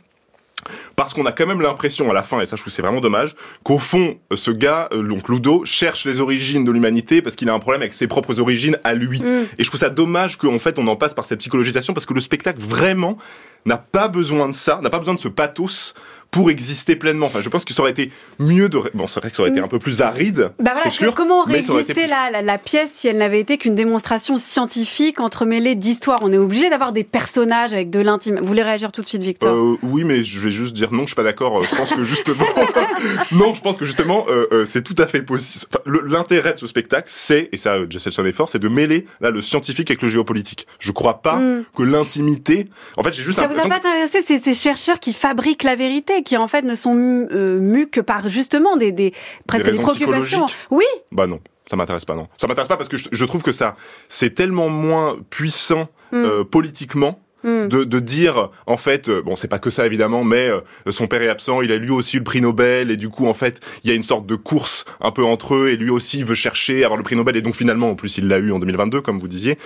Parce 0.95 1.13
qu'on 1.13 1.25
a 1.25 1.31
quand 1.31 1.45
même 1.45 1.61
l'impression 1.61 2.09
à 2.09 2.13
la 2.13 2.23
fin, 2.23 2.39
et 2.39 2.45
ça 2.45 2.55
je 2.55 2.61
trouve 2.61 2.73
c'est 2.73 2.81
vraiment 2.81 3.01
dommage, 3.01 3.35
qu'au 3.63 3.77
fond 3.77 4.15
ce 4.33 4.51
gars, 4.51 4.87
euh, 4.93 5.03
donc 5.03 5.29
Ludo, 5.29 5.63
cherche 5.65 6.05
les 6.05 6.19
origines 6.19 6.63
de 6.63 6.71
l'humanité 6.71 7.21
parce 7.21 7.35
qu'il 7.35 7.49
a 7.49 7.53
un 7.53 7.59
problème 7.59 7.81
avec 7.81 7.93
ses 7.93 8.07
propres 8.07 8.39
origines 8.39 8.77
à 8.83 8.93
lui. 8.93 9.19
Mm. 9.21 9.45
Et 9.57 9.63
je 9.63 9.69
trouve 9.69 9.79
ça 9.79 9.89
dommage 9.89 10.37
qu'en 10.37 10.59
fait 10.59 10.79
on 10.79 10.87
en 10.87 10.95
passe 10.95 11.13
par 11.13 11.25
cette 11.25 11.39
psychologisation 11.39 11.93
parce 11.93 12.05
que 12.05 12.13
le 12.13 12.21
spectacle 12.21 12.59
vraiment 12.61 13.17
n'a 13.65 13.77
pas 13.77 14.07
besoin 14.07 14.47
de 14.47 14.53
ça, 14.53 14.79
n'a 14.81 14.89
pas 14.89 14.99
besoin 14.99 15.15
de 15.15 15.19
ce 15.19 15.27
pathos 15.27 15.93
pour 16.35 16.49
exister 16.49 16.97
pleinement. 16.97 17.27
Enfin, 17.27 17.39
je 17.39 17.47
pense 17.47 17.63
que 17.63 17.73
ça 17.73 17.81
aurait 17.81 17.91
été 17.91 18.11
mieux 18.39 18.67
de. 18.67 18.77
Bon, 18.93 19.07
c'est 19.07 19.21
vrai 19.21 19.29
que 19.29 19.37
ça 19.37 19.41
aurait 19.41 19.51
été 19.51 19.61
un 19.61 19.69
peu 19.69 19.79
plus 19.79 20.01
aride. 20.01 20.51
Bah 20.59 20.71
voilà, 20.73 20.81
c'est 20.83 20.89
sûr. 20.89 21.15
Comment 21.15 21.43
aurait 21.43 21.59
existé 21.59 22.07
la, 22.07 22.41
la, 22.41 22.57
pièce 22.57 22.91
si 22.93 23.07
elle 23.07 23.19
n'avait 23.19 23.39
été 23.39 23.57
qu'une 23.57 23.73
démonstration 23.73 24.35
scientifique 24.35 25.21
entremêlée 25.21 25.75
d'histoire 25.75 26.19
On 26.23 26.33
est 26.33 26.37
obligé 26.37 26.69
d'avoir 26.69 26.91
des 26.91 27.05
personnages 27.05 27.71
avec 27.73 27.89
de 27.89 28.01
l'intime. 28.01 28.37
Vous 28.41 28.47
voulez 28.47 28.63
réagir 28.63 28.91
tout 28.91 29.01
de 29.01 29.07
suite, 29.07 29.23
Victor? 29.23 29.55
Euh, 29.55 29.77
Oui, 29.81 30.03
mais 30.03 30.25
je 30.25 30.41
vais 30.41 30.51
juste 30.51 30.73
dire 30.73 30.91
non, 30.91 31.03
je 31.03 31.07
suis 31.07 31.15
pas 31.15 31.23
d'accord. 31.23 31.63
Je 31.63 31.73
pense 31.73 31.93
que 31.93 32.03
justement, 32.03 32.45
non, 33.31 33.53
je 33.53 33.61
pense 33.61 33.77
que 33.77 33.85
justement, 33.85 34.25
euh, 34.27 34.47
euh, 34.51 34.65
c'est 34.65 34.81
tout 34.81 35.01
à 35.01 35.07
fait 35.07 35.21
possible. 35.21 35.71
L'intérêt 35.85 36.51
de 36.51 36.59
ce 36.59 36.67
spectacle, 36.67 37.07
c'est 37.09 37.47
et 37.53 37.57
ça, 37.57 37.77
Jesselson 37.89 38.25
est 38.25 38.33
fort, 38.33 38.49
c'est 38.49 38.59
de 38.59 38.67
mêler 38.67 39.05
là 39.21 39.31
le 39.31 39.41
scientifique 39.41 39.89
avec 39.89 40.01
le 40.01 40.09
géopolitique. 40.09 40.67
Je 40.79 40.91
crois 40.91 41.21
pas 41.21 41.37
hmm. 41.37 41.63
que 41.77 41.83
l'intimité. 41.83 42.67
En 42.97 43.03
fait, 43.03 43.13
j'ai 43.13 43.23
juste. 43.23 43.39
Ça 43.39 43.47
vous 43.47 43.57
a 43.57 43.69
pas 43.69 43.77
intéressé 43.77 44.21
ces, 44.21 44.39
ces 44.39 44.53
chercheurs 44.53 44.99
qui 44.99 45.13
fabriquent 45.13 45.63
la 45.63 45.75
vérité 45.75 46.24
qui 46.25 46.35
en 46.35 46.47
fait 46.47 46.63
ne 46.63 46.75
sont 46.75 46.95
euh, 46.95 47.59
mus 47.59 47.87
que 47.87 48.01
par 48.01 48.27
justement 48.27 48.75
des, 48.75 48.91
des 48.91 49.13
presque 49.47 49.71
des, 49.71 49.79
préoccupations. 49.79 50.47
Oui. 50.71 50.85
Bah 51.11 51.27
non. 51.27 51.39
Ça 51.69 51.75
m'intéresse 51.75 52.05
pas, 52.05 52.15
non. 52.15 52.27
Ça 52.37 52.47
m'intéresse 52.47 52.67
pas 52.67 52.77
parce 52.77 52.89
que 52.89 52.97
je, 52.97 53.25
trouve 53.25 53.41
que 53.41 53.51
ça, 53.51 53.75
c'est 54.07 54.35
tellement 54.35 54.69
moins 54.69 55.17
puissant 55.31 55.87
hmm. 56.11 56.15
euh, 56.17 56.43
politiquement 56.43 57.19
Hmm. 57.45 57.67
de, 57.67 57.83
de 57.83 57.99
dire 57.99 58.49
en 58.65 58.75
fait 58.75 59.07
euh, 59.07 59.21
bon 59.21 59.35
c'est 59.35 59.47
pas 59.47 59.59
que 59.59 59.69
ça 59.69 59.85
évidemment 59.85 60.23
mais 60.23 60.49
euh, 60.49 60.61
son 60.89 61.05
père 61.05 61.21
est 61.21 61.29
absent 61.29 61.61
il 61.61 61.71
a 61.71 61.77
lui 61.77 61.91
aussi 61.91 62.15
eu 62.15 62.19
le 62.19 62.23
prix 62.23 62.41
Nobel 62.41 62.89
et 62.89 62.97
du 62.97 63.09
coup 63.09 63.27
en 63.27 63.35
fait 63.35 63.59
il 63.83 63.89
y 63.91 63.93
a 63.93 63.95
une 63.95 64.01
sorte 64.01 64.25
de 64.25 64.33
course 64.33 64.83
un 64.99 65.11
peu 65.11 65.23
entre 65.23 65.53
eux 65.53 65.69
et 65.69 65.77
lui 65.77 65.91
aussi 65.91 66.23
veut 66.23 66.33
chercher 66.33 66.83
avoir 66.83 66.97
le 66.97 67.03
prix 67.03 67.15
Nobel 67.15 67.35
et 67.35 67.43
donc 67.43 67.53
finalement 67.53 67.91
en 67.91 67.93
plus 67.93 68.17
il 68.17 68.29
l'a 68.29 68.39
eu 68.39 68.51
en 68.51 68.57
2022 68.57 69.01
comme 69.01 69.19
vous 69.19 69.27
disiez 69.27 69.59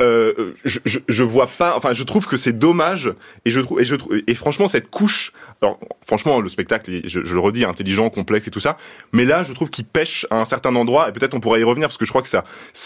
euh, 0.00 0.52
je, 0.64 0.78
je, 0.84 1.00
je, 1.08 1.24
vois 1.24 1.48
pas 1.48 1.76
enfin 1.76 1.92
je 1.92 2.04
trouve 2.04 2.28
que 2.28 2.36
c'est 2.36 2.56
dommage 2.56 3.12
et 3.44 3.50
je 3.50 3.58
trouve 3.58 3.80
et 3.80 3.84
je 3.84 3.96
trouve 3.96 4.16
et 4.24 4.34
franchement 4.34 4.68
cette 4.68 4.88
couche 4.88 5.32
alors 5.60 5.80
franchement 6.06 6.40
le 6.40 6.48
spectacle 6.48 7.00
je, 7.04 7.24
je 7.24 7.34
le 7.34 7.40
redis 7.40 7.64
intelligent 7.64 8.10
complexe 8.10 8.46
et 8.46 8.52
tout 8.52 8.60
ça 8.60 8.76
mais 9.12 9.24
là 9.24 9.42
je 9.42 9.52
trouve 9.54 9.70
qu'il 9.70 9.86
pêche 9.86 10.24
à 10.30 10.40
un 10.40 10.44
certain 10.44 10.76
endroit 10.76 11.08
et 11.08 11.12
peut-être 11.12 11.34
on 11.34 11.40
pourra 11.40 11.58
y 11.58 11.64
revenir 11.64 11.88
parce 11.88 11.98
que 11.98 12.04
je 12.04 12.12
crois 12.12 12.22
que 12.22 12.28
ça 12.28 12.44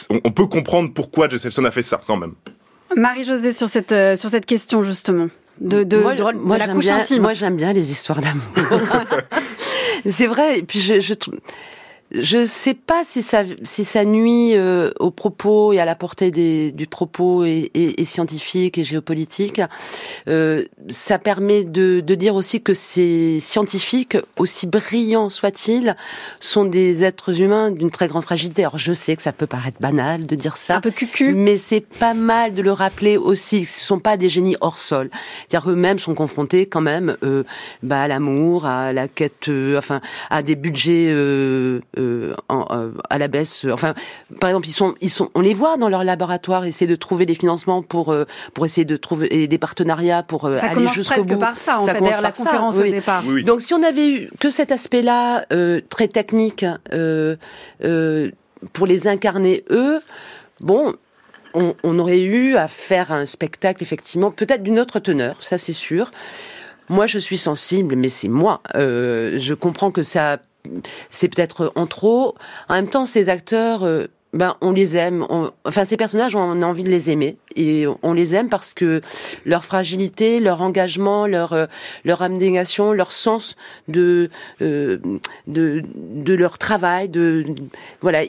on, 0.08 0.30
peut 0.30 0.46
comprendre 0.46 0.90
pourquoi 0.94 1.28
Jesselson 1.28 1.66
a 1.66 1.70
fait 1.70 1.82
ça 1.82 2.00
quand 2.06 2.16
même 2.16 2.32
Marie-Josée, 2.96 3.52
sur 3.52 3.68
cette, 3.68 3.92
euh, 3.92 4.16
sur 4.16 4.30
cette 4.30 4.46
question 4.46 4.82
justement. 4.82 5.28
De, 5.60 5.82
de, 5.82 5.98
moi, 5.98 6.14
de, 6.14 6.58
la 6.58 6.68
couche 6.68 6.88
intime. 6.88 7.22
Moi, 7.22 7.34
j'aime 7.34 7.56
bien 7.56 7.72
les 7.72 7.90
histoires 7.90 8.20
d'amour. 8.20 8.44
c'est 10.06 10.28
vrai. 10.28 10.58
Et 10.58 10.62
puis, 10.62 10.78
je, 10.78 11.00
je, 11.00 11.14
je 12.10 12.44
sais 12.46 12.74
pas 12.74 13.02
si 13.04 13.20
ça 13.22 13.44
si 13.62 13.84
ça 13.84 14.04
nuit 14.04 14.56
euh, 14.56 14.90
au 14.98 15.10
propos 15.10 15.72
et 15.72 15.80
à 15.80 15.84
la 15.84 15.94
portée 15.94 16.30
des, 16.30 16.72
du 16.72 16.86
propos 16.86 17.44
et, 17.44 17.70
et, 17.74 18.00
et 18.00 18.04
scientifique 18.04 18.78
et 18.78 18.84
géopolitique. 18.84 19.60
Euh, 20.28 20.64
ça 20.88 21.18
permet 21.18 21.64
de, 21.64 22.00
de, 22.00 22.14
dire 22.14 22.34
aussi 22.34 22.62
que 22.62 22.74
ces 22.74 23.40
scientifiques, 23.40 24.16
aussi 24.38 24.66
brillants 24.66 25.28
soient-ils, 25.28 25.96
sont 26.40 26.64
des 26.64 27.04
êtres 27.04 27.40
humains 27.40 27.70
d'une 27.70 27.90
très 27.90 28.08
grande 28.08 28.22
fragilité. 28.22 28.62
Alors 28.62 28.78
je 28.78 28.92
sais 28.92 29.14
que 29.14 29.22
ça 29.22 29.32
peut 29.32 29.46
paraître 29.46 29.78
banal 29.80 30.26
de 30.26 30.34
dire 30.34 30.56
ça, 30.56 30.76
un 30.76 30.80
peu 30.80 30.90
cucu, 30.90 31.34
mais 31.34 31.56
c'est 31.56 31.80
pas 31.80 32.14
mal 32.14 32.54
de 32.54 32.62
le 32.62 32.72
rappeler 32.72 33.16
aussi. 33.16 33.66
Ce 33.66 33.80
sont 33.84 33.98
pas 33.98 34.16
des 34.16 34.28
génies 34.28 34.56
hors 34.60 34.78
sol. 34.78 35.10
C'est-à-dire 35.46 35.66
qu'eux-mêmes 35.66 35.98
sont 35.98 36.14
confrontés 36.14 36.66
quand 36.66 36.80
même 36.80 37.16
euh, 37.22 37.44
bah, 37.82 38.02
à 38.02 38.08
l'amour, 38.08 38.66
à 38.66 38.92
la 38.92 39.08
quête, 39.08 39.48
euh, 39.48 39.76
enfin 39.76 40.00
à 40.30 40.42
des 40.42 40.54
budgets 40.56 41.08
euh, 41.98 42.34
euh, 42.50 42.64
euh, 42.70 42.90
à 43.10 43.18
la 43.18 43.28
baisse. 43.28 43.66
Enfin, 43.70 43.94
par 44.40 44.50
exemple, 44.50 44.68
ils 44.68 44.72
sont, 44.72 44.94
ils 45.00 45.10
sont, 45.10 45.30
on 45.34 45.40
les 45.40 45.54
voit 45.54 45.76
dans 45.76 45.88
leur 45.88 46.04
laboratoire 46.04 46.64
essayer 46.64 46.86
de 46.86 46.96
trouver 46.96 47.26
des 47.26 47.34
financements 47.34 47.82
pour 47.82 48.12
euh, 48.12 48.24
pour 48.54 48.64
essayer 48.64 48.84
de 48.84 48.96
trouver 48.96 49.46
des 49.46 49.58
partenariats 49.58 50.22
pour 50.22 50.42
ça 50.54 50.68
aller 50.68 50.88
jusqu'au 50.88 51.24
bout. 51.24 51.36
par 51.36 51.58
ça, 51.58 51.78
en 51.78 51.80
ça 51.80 51.94
fait, 51.94 52.00
d'ailleurs 52.00 52.20
la 52.20 52.32
conférence 52.32 52.78
au 52.78 52.82
départ. 52.82 53.22
Donc, 53.44 53.60
si 53.60 53.74
on 53.74 53.82
avait 53.82 54.08
eu 54.08 54.30
que 54.40 54.50
cet 54.50 54.72
aspect-là 54.72 55.46
très 55.88 56.08
technique 56.08 56.64
pour 58.72 58.86
les 58.86 59.08
incarner 59.08 59.64
eux, 59.70 60.00
bon, 60.60 60.94
on, 61.54 61.74
on, 61.82 61.98
aurait 61.98 62.20
eu 62.20 62.56
à 62.56 62.68
faire 62.68 63.12
un 63.12 63.26
spectacle 63.26 63.82
effectivement 63.82 64.30
peut-être 64.30 64.62
d'une 64.62 64.78
autre 64.78 64.98
teneur, 64.98 65.42
ça 65.42 65.58
c'est 65.58 65.72
sûr. 65.72 66.10
Moi, 66.90 67.06
je 67.06 67.18
suis 67.18 67.36
sensible, 67.36 67.96
mais 67.96 68.08
c'est 68.08 68.28
moi. 68.28 68.62
Euh, 68.74 69.38
je 69.38 69.52
comprends 69.52 69.90
que 69.90 70.02
ça 70.02 70.38
c'est 71.10 71.28
peut-être 71.28 71.72
en 71.74 71.86
trop. 71.86 72.34
En 72.68 72.74
même 72.74 72.88
temps, 72.88 73.06
ces 73.06 73.28
acteurs, 73.28 73.84
euh, 73.84 74.06
ben 74.32 74.56
on 74.60 74.72
les 74.72 74.96
aime. 74.96 75.26
enfin, 75.64 75.84
ces 75.84 75.96
personnages, 75.96 76.36
on 76.36 76.62
a 76.62 76.66
envie 76.66 76.84
de 76.84 76.90
les 76.90 77.10
aimer 77.10 77.38
et 77.58 77.86
on 78.02 78.12
les 78.12 78.34
aime 78.34 78.48
parce 78.48 78.72
que 78.72 79.02
leur 79.44 79.64
fragilité, 79.64 80.40
leur 80.40 80.62
engagement, 80.62 81.26
leur 81.26 81.52
euh, 81.52 81.66
leur 82.04 82.22
abnégation, 82.22 82.92
leur 82.92 83.12
sens 83.12 83.56
de 83.88 84.30
euh, 84.62 84.98
de 85.46 85.82
de 85.96 86.34
leur 86.34 86.58
travail, 86.58 87.08
de 87.08 87.44
voilà. 88.00 88.22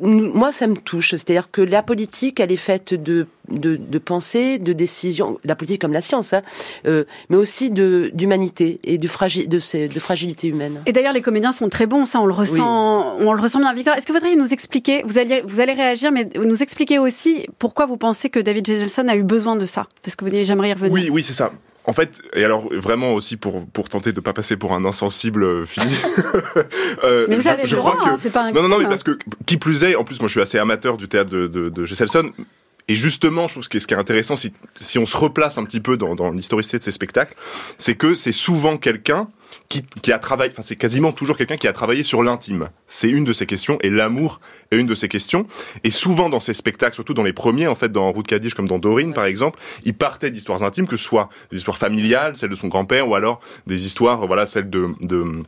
moi, 0.00 0.52
ça 0.52 0.66
me 0.66 0.76
touche. 0.76 1.10
C'est-à-dire 1.10 1.50
que 1.50 1.60
la 1.60 1.82
politique, 1.82 2.40
elle 2.40 2.52
est 2.52 2.56
faite 2.56 2.94
de 2.94 3.26
de, 3.50 3.76
de 3.76 3.98
pensée, 3.98 4.58
de 4.58 4.72
décision, 4.72 5.38
la 5.44 5.56
politique 5.56 5.80
comme 5.80 5.92
la 5.92 6.00
science, 6.00 6.32
hein, 6.32 6.42
euh, 6.86 7.04
mais 7.28 7.36
aussi 7.36 7.70
de 7.70 8.10
d'humanité 8.14 8.78
et 8.84 8.98
de, 8.98 9.08
fragi 9.08 9.48
de, 9.48 9.58
de 9.88 10.00
fragilité 10.00 10.48
humaine. 10.48 10.80
Et 10.86 10.92
d'ailleurs, 10.92 11.12
les 11.12 11.22
comédiens 11.22 11.52
sont 11.52 11.68
très 11.68 11.86
bons, 11.86 12.06
ça, 12.06 12.20
on 12.20 12.26
le 12.26 12.32
ressent, 12.32 13.16
on 13.18 13.32
le 13.32 13.40
ressent 13.40 13.58
bien. 13.58 13.72
Victor, 13.72 13.94
est-ce 13.94 14.06
que 14.06 14.12
vous 14.12 14.18
voudriez 14.18 14.36
nous 14.36 14.52
expliquer, 14.52 15.02
vous 15.04 15.18
allez, 15.18 15.42
vous 15.44 15.60
allez 15.60 15.72
réagir, 15.72 16.12
mais 16.12 16.28
nous 16.36 16.62
expliquer 16.62 16.98
aussi 16.98 17.46
pourquoi 17.58 17.86
vous 17.86 17.96
pensez 17.96 18.19
que 18.28 18.40
David 18.40 18.66
J. 18.66 19.00
a 19.08 19.16
eu 19.16 19.22
besoin 19.22 19.56
de 19.56 19.64
ça 19.64 19.86
Parce 20.02 20.16
que 20.16 20.24
vous 20.24 20.30
dites, 20.30 20.44
j'aimerais 20.44 20.70
y 20.70 20.72
revenir. 20.72 20.92
Oui, 20.92 21.08
oui, 21.10 21.24
c'est 21.24 21.32
ça. 21.32 21.52
En 21.84 21.92
fait, 21.92 22.20
et 22.34 22.44
alors 22.44 22.68
vraiment 22.72 23.14
aussi 23.14 23.36
pour 23.36 23.66
pour 23.66 23.88
tenter 23.88 24.12
de 24.12 24.20
pas 24.20 24.34
passer 24.34 24.56
pour 24.56 24.74
un 24.74 24.84
insensible 24.84 25.42
euh, 25.42 25.64
fini. 25.64 25.86
euh, 27.04 27.26
mais 27.28 27.36
vous 27.36 27.48
avez 27.48 27.62
le 27.62 27.68
droit, 27.68 27.96
hein, 28.04 28.16
c'est 28.18 28.30
pas 28.30 28.44
un 28.44 28.52
Non, 28.52 28.62
non, 28.62 28.68
non, 28.68 28.78
mais 28.78 28.84
parce 28.84 29.02
que 29.02 29.18
qui 29.46 29.56
plus 29.56 29.82
est, 29.82 29.94
en 29.94 30.04
plus 30.04 30.20
moi 30.20 30.28
je 30.28 30.32
suis 30.32 30.42
assez 30.42 30.58
amateur 30.58 30.98
du 30.98 31.08
théâtre 31.08 31.30
de 31.30 31.46
de, 31.46 31.70
de 31.70 31.86
Gesselson, 31.86 32.32
et 32.90 32.96
justement, 32.96 33.46
je 33.46 33.54
trouve 33.54 33.68
que 33.68 33.78
ce 33.78 33.86
qui 33.86 33.94
est 33.94 33.96
intéressant, 33.96 34.36
si, 34.36 34.52
si 34.74 34.98
on 34.98 35.06
se 35.06 35.16
replace 35.16 35.58
un 35.58 35.64
petit 35.64 35.78
peu 35.78 35.96
dans, 35.96 36.16
dans 36.16 36.30
l'historicité 36.30 36.76
de 36.78 36.82
ces 36.82 36.90
spectacles, 36.90 37.34
c'est 37.78 37.94
que 37.94 38.16
c'est 38.16 38.32
souvent 38.32 38.76
quelqu'un 38.78 39.28
qui, 39.70 39.82
qui 39.82 40.12
a 40.12 40.18
travaillé, 40.18 40.50
enfin 40.52 40.62
c'est 40.62 40.76
quasiment 40.76 41.12
toujours 41.12 41.36
quelqu'un 41.36 41.56
qui 41.56 41.68
a 41.68 41.72
travaillé 41.72 42.02
sur 42.02 42.24
l'intime. 42.24 42.68
C'est 42.88 43.08
une 43.08 43.24
de 43.24 43.32
ses 43.32 43.46
questions 43.46 43.78
et 43.82 43.88
l'amour 43.88 44.40
est 44.72 44.76
une 44.76 44.88
de 44.88 44.96
ses 44.96 45.06
questions. 45.06 45.46
Et 45.84 45.90
souvent 45.90 46.28
dans 46.28 46.40
ces 46.40 46.54
spectacles, 46.54 46.96
surtout 46.96 47.14
dans 47.14 47.22
les 47.22 47.32
premiers, 47.32 47.68
en 47.68 47.76
fait, 47.76 47.90
dans 47.90 48.10
Route 48.10 48.26
Cadiche 48.26 48.54
comme 48.54 48.66
dans 48.66 48.80
Dorine 48.80 49.14
par 49.14 49.24
exemple, 49.24 49.60
il 49.84 49.94
partait 49.94 50.32
d'histoires 50.32 50.64
intimes, 50.64 50.88
que 50.88 50.96
ce 50.96 51.04
soit 51.04 51.28
des 51.52 51.58
histoires 51.58 51.78
familiales, 51.78 52.34
celles 52.34 52.50
de 52.50 52.56
son 52.56 52.66
grand-père, 52.66 53.08
ou 53.08 53.14
alors 53.14 53.40
des 53.68 53.86
histoires, 53.86 54.26
voilà, 54.26 54.44
celles 54.44 54.68
de 54.68 54.88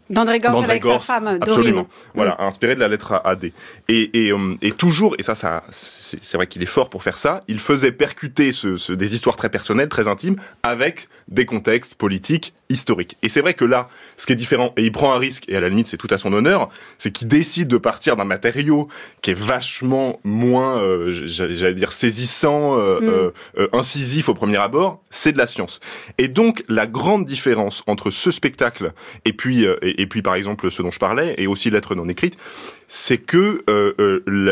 d'André 0.08 0.38
Gorz 0.38 0.62
avec 0.62 0.84
sa 0.84 0.98
femme, 1.00 1.26
absolument. 1.26 1.82
Dorine. 1.82 1.86
Voilà, 2.14 2.36
inspiré 2.38 2.76
de 2.76 2.80
la 2.80 2.86
lettre 2.86 3.12
à 3.12 3.28
AD. 3.28 3.50
Et, 3.88 4.26
et, 4.26 4.32
euh, 4.32 4.54
et 4.62 4.70
toujours, 4.70 5.16
et 5.18 5.24
ça, 5.24 5.34
ça 5.34 5.64
c'est 5.72 6.34
vrai 6.34 6.46
qu'il 6.46 6.62
est 6.62 6.66
fort 6.66 6.90
pour 6.90 7.02
faire 7.02 7.18
ça, 7.18 7.42
il 7.48 7.58
faisait 7.58 7.90
percuter 7.90 8.52
ce, 8.52 8.76
ce, 8.76 8.92
des 8.92 9.16
histoires 9.16 9.34
très 9.36 9.48
personnelles, 9.48 9.88
très 9.88 10.06
intimes, 10.06 10.36
avec 10.62 11.08
des 11.26 11.44
contextes 11.44 11.96
politiques, 11.96 12.54
historiques. 12.68 13.16
Et 13.22 13.28
c'est 13.28 13.40
vrai 13.40 13.54
que 13.54 13.64
là, 13.64 13.88
ce 14.16 14.26
qui 14.26 14.32
est 14.32 14.36
différent, 14.36 14.72
et 14.76 14.84
il 14.84 14.92
prend 14.92 15.12
un 15.12 15.18
risque, 15.18 15.44
et 15.48 15.56
à 15.56 15.60
la 15.60 15.68
limite 15.68 15.86
c'est 15.86 15.96
tout 15.96 16.08
à 16.10 16.18
son 16.18 16.32
honneur, 16.32 16.68
c'est 16.98 17.12
qu'il 17.12 17.28
décide 17.28 17.68
de 17.68 17.76
partir 17.76 18.16
d'un 18.16 18.24
matériau 18.24 18.88
qui 19.20 19.30
est 19.30 19.38
vachement 19.38 20.20
moins, 20.24 20.80
euh, 20.82 21.12
j'allais 21.12 21.74
dire, 21.74 21.92
saisissant, 21.92 22.78
euh, 22.78 23.00
mm. 23.00 23.32
euh, 23.60 23.68
incisif 23.72 24.28
au 24.28 24.34
premier 24.34 24.56
abord, 24.56 25.02
c'est 25.10 25.32
de 25.32 25.38
la 25.38 25.46
science. 25.46 25.80
Et 26.18 26.28
donc 26.28 26.64
la 26.68 26.86
grande 26.86 27.24
différence 27.24 27.82
entre 27.86 28.10
ce 28.10 28.30
spectacle 28.30 28.92
et 29.24 29.32
puis, 29.32 29.64
et, 29.64 30.02
et, 30.02 30.06
puis 30.06 30.22
par 30.22 30.34
exemple 30.34 30.70
ce 30.70 30.82
dont 30.82 30.90
je 30.90 30.98
parlais, 30.98 31.34
et 31.38 31.46
aussi 31.46 31.70
l'être 31.70 31.94
non 31.94 32.08
écrite, 32.08 32.36
c'est 32.86 33.18
que 33.18 33.64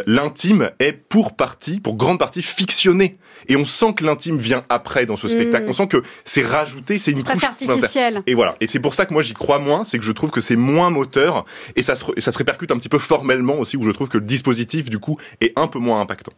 l'intime 0.06 0.70
est 0.78 0.92
pour 0.92 1.36
partie, 1.36 1.80
pour 1.80 1.96
grande 1.96 2.18
partie, 2.18 2.42
fictionné. 2.42 3.18
Et 3.48 3.56
on 3.56 3.64
sent 3.64 3.94
que 3.96 4.04
l'intime 4.04 4.38
vient 4.38 4.64
après 4.68 5.06
dans 5.06 5.16
ce 5.16 5.28
spectacle. 5.28 5.66
Mm. 5.66 5.70
On 5.70 5.72
sent 5.72 5.88
que 5.88 6.02
c'est 6.24 6.44
rajouté, 6.44 6.98
c'est 6.98 7.12
une 7.12 7.24
couche 7.24 7.44
artificielle. 7.44 8.22
Et 8.26 8.34
voilà. 8.34 8.56
Et 8.60 8.66
c'est 8.66 8.80
pour 8.80 8.94
ça 8.94 9.06
que 9.06 9.12
moi 9.12 9.22
j'y 9.22 9.34
crois 9.34 9.58
moins, 9.58 9.84
c'est 9.84 9.98
que 9.98 10.04
je 10.04 10.12
trouve 10.12 10.30
que 10.30 10.40
c'est 10.40 10.56
moins 10.56 10.90
moteur 10.90 11.44
et 11.76 11.82
ça 11.82 11.94
se, 11.94 12.04
et 12.16 12.20
ça 12.20 12.32
se 12.32 12.38
répercute 12.38 12.70
un 12.70 12.78
petit 12.78 12.88
peu 12.88 12.98
formellement 12.98 13.58
aussi, 13.58 13.76
où 13.76 13.82
je 13.82 13.90
trouve 13.90 14.08
que 14.08 14.18
le 14.18 14.24
dispositif 14.24 14.90
du 14.90 14.98
coup 14.98 15.16
est 15.40 15.52
un 15.56 15.66
peu 15.66 15.78
moins 15.78 16.00
impactant. 16.00 16.32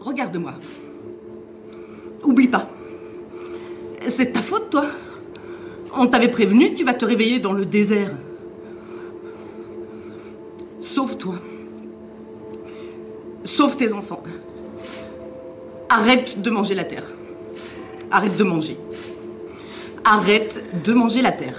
Regarde-moi. 0.00 0.54
Oublie 2.22 2.48
pas. 2.48 2.68
C'est 4.08 4.32
ta 4.32 4.42
faute, 4.42 4.70
toi. 4.70 4.86
On 5.94 6.06
t'avait 6.06 6.30
prévenu 6.30 6.72
que 6.72 6.76
tu 6.76 6.84
vas 6.84 6.94
te 6.94 7.04
réveiller 7.04 7.40
dans 7.40 7.52
le 7.52 7.64
désert. 7.64 8.14
Sauve-toi. 10.78 11.36
Sauve 13.44 13.76
tes 13.76 13.92
enfants. 13.92 14.22
Arrête 15.98 16.42
de 16.42 16.50
manger 16.50 16.74
la 16.74 16.84
terre. 16.84 17.04
Arrête 18.10 18.36
de 18.36 18.44
manger. 18.44 18.76
Arrête 20.04 20.62
de 20.84 20.92
manger 20.92 21.22
la 21.22 21.32
terre. 21.32 21.56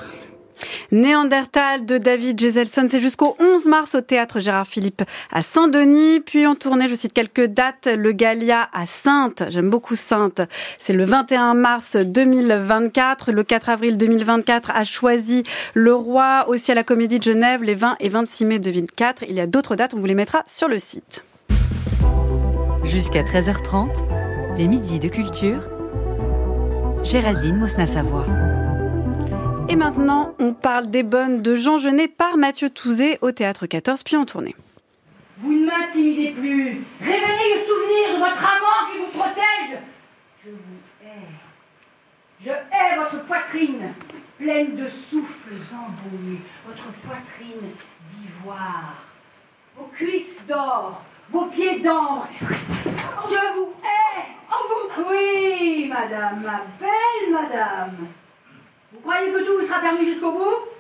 Néandertal 0.91 1.87
de 1.87 1.97
David 1.97 2.39
Geselson. 2.39 2.85
C'est 2.87 2.99
jusqu'au 2.99 3.35
11 3.39 3.65
mars 3.65 3.95
au 3.95 4.01
théâtre 4.01 4.39
Gérard 4.39 4.67
Philippe 4.67 5.01
à 5.31 5.41
Saint-Denis. 5.41 6.19
Puis 6.19 6.45
en 6.45 6.53
tournée, 6.53 6.87
je 6.87 6.93
cite 6.93 7.13
quelques 7.13 7.45
dates, 7.45 7.87
le 7.87 8.11
Galia 8.11 8.69
à 8.73 8.85
Sainte. 8.85 9.41
J'aime 9.49 9.71
beaucoup 9.71 9.95
Sainte. 9.95 10.41
C'est 10.77 10.93
le 10.93 11.03
21 11.03 11.55
mars 11.55 11.95
2024. 11.95 13.31
Le 13.31 13.43
4 13.43 13.69
avril 13.69 13.97
2024 13.97 14.69
a 14.69 14.83
choisi 14.83 15.45
le 15.73 15.95
roi 15.95 16.45
aussi 16.47 16.71
à 16.71 16.75
la 16.75 16.83
Comédie 16.83 17.17
de 17.17 17.23
Genève 17.23 17.63
les 17.63 17.73
20 17.73 17.95
et 18.01 18.09
26 18.09 18.45
mai 18.45 18.59
2004. 18.59 19.23
Il 19.27 19.33
y 19.33 19.41
a 19.41 19.47
d'autres 19.47 19.75
dates, 19.75 19.95
on 19.95 19.99
vous 19.99 20.05
les 20.05 20.13
mettra 20.13 20.43
sur 20.45 20.67
le 20.67 20.77
site. 20.77 21.23
Jusqu'à 22.83 23.23
13h30, 23.23 24.16
les 24.57 24.67
midis 24.67 24.99
de 24.99 25.07
culture. 25.07 25.61
Géraldine 27.03 27.57
Mosna-Savoie. 27.57 28.25
Et 29.69 29.75
maintenant, 29.75 30.33
on 30.39 30.53
parle 30.53 30.87
des 30.87 31.03
bonnes 31.03 31.43
de 31.43 31.53
Jean 31.53 31.77
Genet 31.77 32.07
par 32.07 32.37
Mathieu 32.37 32.71
Touzé 32.71 33.19
au 33.21 33.31
théâtre 33.31 33.67
14, 33.67 34.01
puis 34.01 34.15
en 34.15 34.25
tournée. 34.25 34.55
Vous 35.41 35.53
ne 35.53 35.67
m'intimidez 35.67 36.31
plus. 36.31 36.83
Réveillez 36.99 37.53
le 37.53 37.65
souvenir 37.67 38.13
de 38.15 38.17
votre 38.17 38.43
amant 38.43 38.91
qui 38.91 38.97
vous 38.97 39.19
protège. 39.19 39.77
Je 40.43 40.49
vous 40.49 41.05
hais. 41.05 42.43
Je 42.43 42.49
hais 42.49 42.95
votre 42.97 43.23
poitrine, 43.25 43.93
pleine 44.39 44.75
de 44.75 44.87
souffles 45.11 45.53
embaumés, 45.71 46.41
votre 46.65 46.91
poitrine 47.05 47.69
d'ivoire, 48.11 48.95
vos 49.77 49.89
cuisses 49.93 50.41
d'or, 50.47 51.03
vos 51.29 51.45
pieds 51.45 51.79
d'ambre. 51.79 52.27
Je 52.41 53.55
vous 53.55 53.73
hais. 53.83 54.06
Vous 54.57 55.03
Oui, 55.09 55.87
madame, 55.87 56.41
ma 56.43 56.61
belle 56.79 57.31
madame. 57.31 58.07
Vous 58.91 58.99
croyez 59.01 59.31
que 59.31 59.45
tout 59.45 59.65
sera 59.67 59.79
permis 59.79 60.05
jusqu'au 60.05 60.31
bout? 60.31 60.76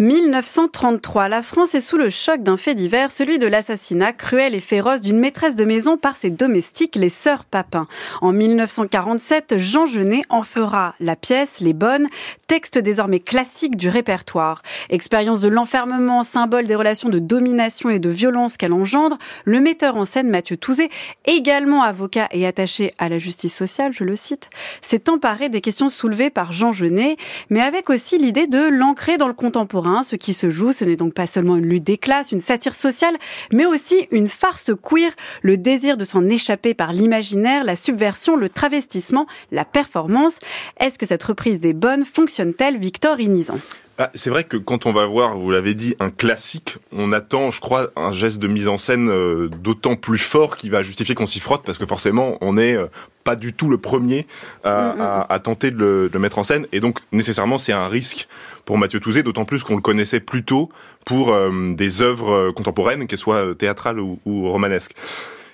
1933, 0.00 1.28
la 1.28 1.42
France 1.42 1.74
est 1.74 1.82
sous 1.82 1.98
le 1.98 2.08
choc 2.08 2.42
d'un 2.42 2.56
fait 2.56 2.74
divers, 2.74 3.10
celui 3.10 3.38
de 3.38 3.46
l'assassinat 3.46 4.14
cruel 4.14 4.54
et 4.54 4.60
féroce 4.60 5.02
d'une 5.02 5.18
maîtresse 5.18 5.56
de 5.56 5.66
maison 5.66 5.98
par 5.98 6.16
ses 6.16 6.30
domestiques, 6.30 6.96
les 6.96 7.10
sœurs 7.10 7.44
Papin. 7.44 7.86
En 8.22 8.32
1947, 8.32 9.58
Jean 9.58 9.84
Genet 9.84 10.22
en 10.30 10.42
fera 10.42 10.94
la 11.00 11.16
pièce 11.16 11.60
Les 11.60 11.74
Bonnes, 11.74 12.06
texte 12.46 12.78
désormais 12.78 13.20
classique 13.20 13.76
du 13.76 13.90
répertoire. 13.90 14.62
Expérience 14.88 15.42
de 15.42 15.48
l'enfermement, 15.48 16.24
symbole 16.24 16.64
des 16.64 16.76
relations 16.76 17.10
de 17.10 17.18
domination 17.18 17.90
et 17.90 17.98
de 17.98 18.08
violence 18.08 18.56
qu'elle 18.56 18.72
engendre, 18.72 19.18
le 19.44 19.60
metteur 19.60 19.96
en 19.96 20.06
scène 20.06 20.30
Mathieu 20.30 20.56
Touzé, 20.56 20.88
également 21.26 21.82
avocat 21.82 22.26
et 22.30 22.46
attaché 22.46 22.94
à 22.96 23.10
la 23.10 23.18
justice 23.18 23.54
sociale, 23.54 23.92
je 23.92 24.04
le 24.04 24.16
cite, 24.16 24.48
s'est 24.80 25.10
emparé 25.10 25.50
des 25.50 25.60
questions 25.60 25.90
soulevées 25.90 26.30
par 26.30 26.52
Jean 26.52 26.72
Genet, 26.72 27.18
mais 27.50 27.60
avec 27.60 27.90
aussi 27.90 28.16
l'idée 28.16 28.46
de 28.46 28.66
l'ancrer 28.66 29.18
dans 29.18 29.28
le 29.28 29.34
contemporain 29.34 29.89
ce 30.02 30.16
qui 30.16 30.34
se 30.34 30.50
joue, 30.50 30.72
ce 30.72 30.84
n'est 30.84 30.96
donc 30.96 31.14
pas 31.14 31.26
seulement 31.26 31.56
une 31.56 31.66
lutte 31.66 31.84
des 31.84 31.98
classes, 31.98 32.32
une 32.32 32.40
satire 32.40 32.74
sociale, 32.74 33.16
mais 33.52 33.66
aussi 33.66 34.06
une 34.10 34.28
farce 34.28 34.70
queer, 34.82 35.12
le 35.42 35.56
désir 35.56 35.96
de 35.96 36.04
s'en 36.04 36.28
échapper 36.28 36.74
par 36.74 36.92
l'imaginaire, 36.92 37.64
la 37.64 37.76
subversion, 37.76 38.36
le 38.36 38.48
travestissement, 38.48 39.26
la 39.50 39.64
performance. 39.64 40.38
Est-ce 40.78 40.98
que 40.98 41.06
cette 41.06 41.22
reprise 41.22 41.60
des 41.60 41.72
bonnes 41.72 42.04
fonctionne-t-elle, 42.04 42.78
Victor 42.78 43.20
Inizan 43.20 43.58
ah, 44.02 44.10
c'est 44.14 44.30
vrai 44.30 44.44
que 44.44 44.56
quand 44.56 44.86
on 44.86 44.94
va 44.94 45.04
voir, 45.04 45.36
vous 45.36 45.50
l'avez 45.50 45.74
dit, 45.74 45.94
un 46.00 46.08
classique, 46.08 46.78
on 46.90 47.12
attend, 47.12 47.50
je 47.50 47.60
crois, 47.60 47.90
un 47.96 48.12
geste 48.12 48.38
de 48.38 48.48
mise 48.48 48.66
en 48.66 48.78
scène 48.78 49.10
euh, 49.10 49.48
d'autant 49.48 49.94
plus 49.94 50.16
fort 50.16 50.56
qui 50.56 50.70
va 50.70 50.82
justifier 50.82 51.14
qu'on 51.14 51.26
s'y 51.26 51.38
frotte, 51.38 51.64
parce 51.66 51.76
que 51.76 51.84
forcément, 51.84 52.38
on 52.40 52.54
n'est 52.54 52.76
euh, 52.76 52.86
pas 53.24 53.36
du 53.36 53.52
tout 53.52 53.68
le 53.68 53.76
premier 53.76 54.26
à, 54.64 54.94
mm, 54.94 55.00
à, 55.02 55.26
à 55.28 55.38
tenter 55.38 55.70
de 55.70 55.76
le, 55.76 56.08
de 56.08 56.14
le, 56.14 56.18
mettre 56.18 56.38
en 56.38 56.44
scène, 56.44 56.66
et 56.72 56.80
donc 56.80 57.00
nécessairement 57.12 57.58
c'est 57.58 57.72
un 57.72 57.88
risque 57.88 58.26
pour 58.64 58.78
Mathieu 58.78 59.00
Touzé, 59.00 59.22
d'autant 59.22 59.44
plus 59.44 59.64
qu'on 59.64 59.76
le 59.76 59.82
connaissait 59.82 60.20
plutôt 60.20 60.70
pour 61.04 61.34
euh, 61.34 61.74
des 61.74 62.00
œuvres 62.00 62.52
contemporaines, 62.52 63.06
qu'elles 63.06 63.18
soient 63.18 63.54
théâtrales 63.54 64.00
ou, 64.00 64.18
ou 64.24 64.50
romanesques. 64.50 64.94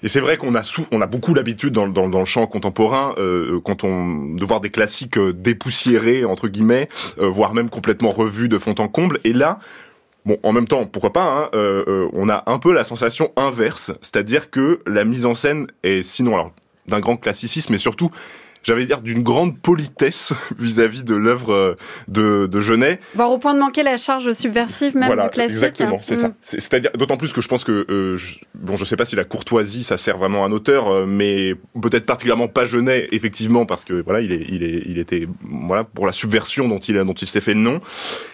Et 0.06 0.08
c'est 0.08 0.20
vrai 0.20 0.36
qu'on 0.36 0.54
a 0.54 0.62
on 0.92 1.00
a 1.00 1.06
beaucoup 1.06 1.34
l'habitude 1.34 1.72
dans, 1.72 2.06
le 2.06 2.24
chant 2.24 2.46
contemporain, 2.46 3.16
euh, 3.18 3.60
on 3.66 4.36
de 4.36 4.44
voir 4.44 4.60
des 4.60 4.70
classiques 4.70 5.18
euh, 5.18 5.32
dépoussiérés 5.32 6.24
entre 6.24 6.46
guillemets, 6.46 6.88
euh, 7.18 7.28
voire 7.28 7.54
même 7.54 7.68
complètement 7.68 8.10
revus 8.10 8.48
de 8.48 8.56
fond 8.56 8.76
en 8.78 8.86
comble. 8.86 9.18
Et 9.24 9.32
là, 9.32 9.58
Bon, 10.24 10.38
en 10.42 10.52
même 10.52 10.66
temps, 10.66 10.86
pourquoi 10.86 11.12
pas, 11.12 11.22
hein, 11.22 11.50
euh, 11.54 11.84
euh, 11.86 12.08
on 12.12 12.28
a 12.28 12.42
un 12.46 12.58
peu 12.58 12.72
la 12.72 12.82
sensation 12.82 13.30
inverse, 13.36 13.92
c'est-à-dire 14.02 14.50
que 14.50 14.80
la 14.84 15.04
mise 15.04 15.24
en 15.24 15.34
scène 15.34 15.68
est 15.84 16.02
sinon 16.02 16.34
alors 16.34 16.50
d'un 16.88 16.98
grand 16.98 17.16
classicisme, 17.16 17.72
mais 17.72 17.78
surtout 17.78 18.10
j'avais 18.66 18.84
dire 18.84 19.00
d'une 19.00 19.22
grande 19.22 19.58
politesse 19.58 20.32
vis-à-vis 20.58 21.04
de 21.04 21.14
l'œuvre 21.14 21.52
euh, 21.52 21.74
de, 22.08 22.46
de 22.46 22.60
Genet. 22.60 22.98
Voire 23.14 23.30
au 23.30 23.38
point 23.38 23.54
de 23.54 23.60
manquer 23.60 23.82
la 23.82 23.96
charge 23.96 24.32
subversive 24.32 24.96
même 24.96 25.06
voilà, 25.06 25.24
du 25.24 25.30
classique. 25.30 25.56
Exactement, 25.56 25.98
c'est 26.02 26.14
mmh. 26.14 26.16
ça. 26.16 26.32
C'est-à-dire 26.40 26.90
d'autant 26.98 27.16
plus 27.16 27.32
que 27.32 27.40
je 27.40 27.48
pense 27.48 27.64
que 27.64 27.86
euh, 27.88 28.16
je, 28.16 28.40
bon, 28.54 28.76
je 28.76 28.84
sais 28.84 28.96
pas 28.96 29.04
si 29.04 29.14
la 29.14 29.24
courtoisie 29.24 29.84
ça 29.84 29.96
sert 29.96 30.18
vraiment 30.18 30.44
à 30.44 30.48
un 30.48 30.52
auteur, 30.52 30.90
euh, 30.90 31.06
mais 31.06 31.54
peut-être 31.80 32.06
particulièrement 32.06 32.48
pas 32.48 32.66
Genet 32.66 33.08
effectivement 33.12 33.66
parce 33.66 33.84
que 33.84 34.02
voilà 34.02 34.20
il 34.20 34.32
est 34.32 34.44
il 34.48 34.62
est 34.64 34.82
il 34.86 34.98
était 34.98 35.28
voilà 35.42 35.84
pour 35.84 36.06
la 36.06 36.12
subversion 36.12 36.68
dont 36.68 36.78
il 36.78 36.96
dont 36.96 37.12
il 37.12 37.28
s'est 37.28 37.40
fait 37.40 37.54
le 37.54 37.60
nom. 37.60 37.80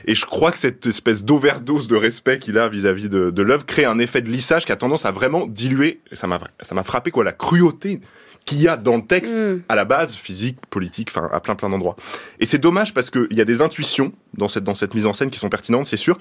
Et 0.07 0.14
je 0.14 0.25
crois 0.25 0.51
que 0.51 0.59
cette 0.59 0.87
espèce 0.87 1.25
d'overdose 1.25 1.88
de 1.88 1.97
respect 1.97 2.38
qu'il 2.38 2.57
a 2.57 2.68
vis-à-vis 2.68 3.09
de, 3.09 3.31
de 3.31 3.42
l'œuvre 3.42 3.66
crée 3.66 3.85
un 3.85 3.99
effet 3.99 4.23
de 4.23 4.31
lissage 4.31 4.64
qui 4.64 4.73
a 4.73 4.77
tendance 4.77 5.05
à 5.05 5.11
vraiment 5.11 5.47
diluer. 5.47 6.01
Ça 6.12 6.27
m'a 6.27 6.40
ça 6.62 6.75
m'a 6.75 6.85
frappé 6.85 7.11
quoi 7.11 7.23
la 7.23 7.33
cruauté 7.33 8.01
qu'il 8.44 8.61
y 8.61 8.68
a 8.68 8.76
dans 8.76 8.96
le 8.96 9.02
texte 9.02 9.37
mm. 9.37 9.62
à 9.68 9.74
la 9.74 9.85
base, 9.85 10.14
physique, 10.14 10.59
politique, 10.70 11.09
enfin 11.11 11.28
à 11.33 11.40
plein 11.40 11.55
plein 11.55 11.68
d'endroits. 11.68 11.96
Et 12.40 12.46
c'est 12.46 12.59
dommage 12.59 12.94
parce 12.94 13.11
qu'il 13.11 13.28
y 13.33 13.40
a 13.40 13.44
des 13.44 13.62
intuitions 13.62 14.12
dans 14.35 14.48
cette 14.48 14.64
dans 14.64 14.74
cette 14.74 14.94
mise 14.94 15.07
en 15.07 15.12
scène 15.12 15.31
qui 15.31 15.38
sont 15.38 15.48
pertinentes, 15.48 15.87
c'est 15.87 15.96
sûr, 15.96 16.18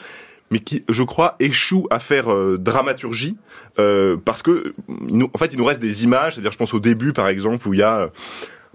mais 0.51 0.59
qui, 0.59 0.83
je 0.89 1.03
crois, 1.03 1.35
échouent 1.39 1.87
à 1.89 1.99
faire 1.99 2.31
euh, 2.31 2.57
dramaturgie 2.59 3.37
euh, 3.79 4.17
parce 4.23 4.41
que, 4.41 4.75
en 4.89 5.37
fait, 5.37 5.53
il 5.53 5.57
nous 5.57 5.65
reste 5.65 5.81
des 5.81 6.03
images. 6.03 6.33
C'est-à-dire, 6.33 6.51
je 6.51 6.57
pense 6.57 6.73
au 6.73 6.79
début, 6.79 7.13
par 7.13 7.29
exemple, 7.29 7.67
où 7.67 7.73
il 7.73 7.79
y 7.79 7.83
a 7.83 8.11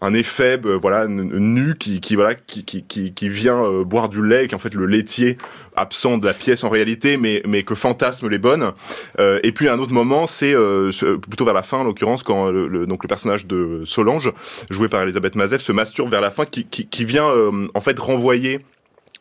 un 0.02 0.12
éphèbe 0.14 0.66
voilà 0.66 1.06
nu 1.08 1.74
qui, 1.78 2.00
qui 2.00 2.16
voilà 2.16 2.34
qui, 2.34 2.64
qui, 2.64 2.84
qui 2.84 3.28
vient 3.28 3.62
euh, 3.62 3.84
boire 3.84 4.08
du 4.08 4.24
lait 4.24 4.46
qui 4.46 4.54
en 4.54 4.58
fait 4.58 4.74
le 4.74 4.86
laitier 4.86 5.38
absent 5.74 6.18
de 6.18 6.26
la 6.26 6.34
pièce 6.34 6.64
en 6.64 6.68
réalité 6.68 7.16
mais 7.16 7.42
mais 7.46 7.62
que 7.62 7.74
fantasme 7.74 8.28
les 8.28 8.38
bonnes. 8.38 8.72
Euh, 9.18 9.40
et 9.42 9.52
puis 9.52 9.68
un 9.68 9.78
autre 9.78 9.92
moment 9.92 10.26
c'est 10.26 10.54
euh, 10.54 10.90
plutôt 11.28 11.44
vers 11.44 11.54
la 11.54 11.62
fin 11.62 11.78
en 11.78 11.84
l'occurrence 11.84 12.22
quand 12.22 12.50
le, 12.50 12.68
le, 12.68 12.86
donc 12.86 13.02
le 13.02 13.08
personnage 13.08 13.46
de 13.46 13.82
Solange 13.84 14.32
joué 14.70 14.88
par 14.88 15.02
Elisabeth 15.02 15.34
Mazef 15.34 15.62
se 15.62 15.72
masturbe 15.72 16.10
vers 16.10 16.20
la 16.20 16.30
fin 16.30 16.44
qui, 16.44 16.64
qui, 16.64 16.86
qui 16.86 17.04
vient 17.04 17.28
euh, 17.28 17.66
en 17.74 17.80
fait 17.80 17.98
renvoyer 17.98 18.60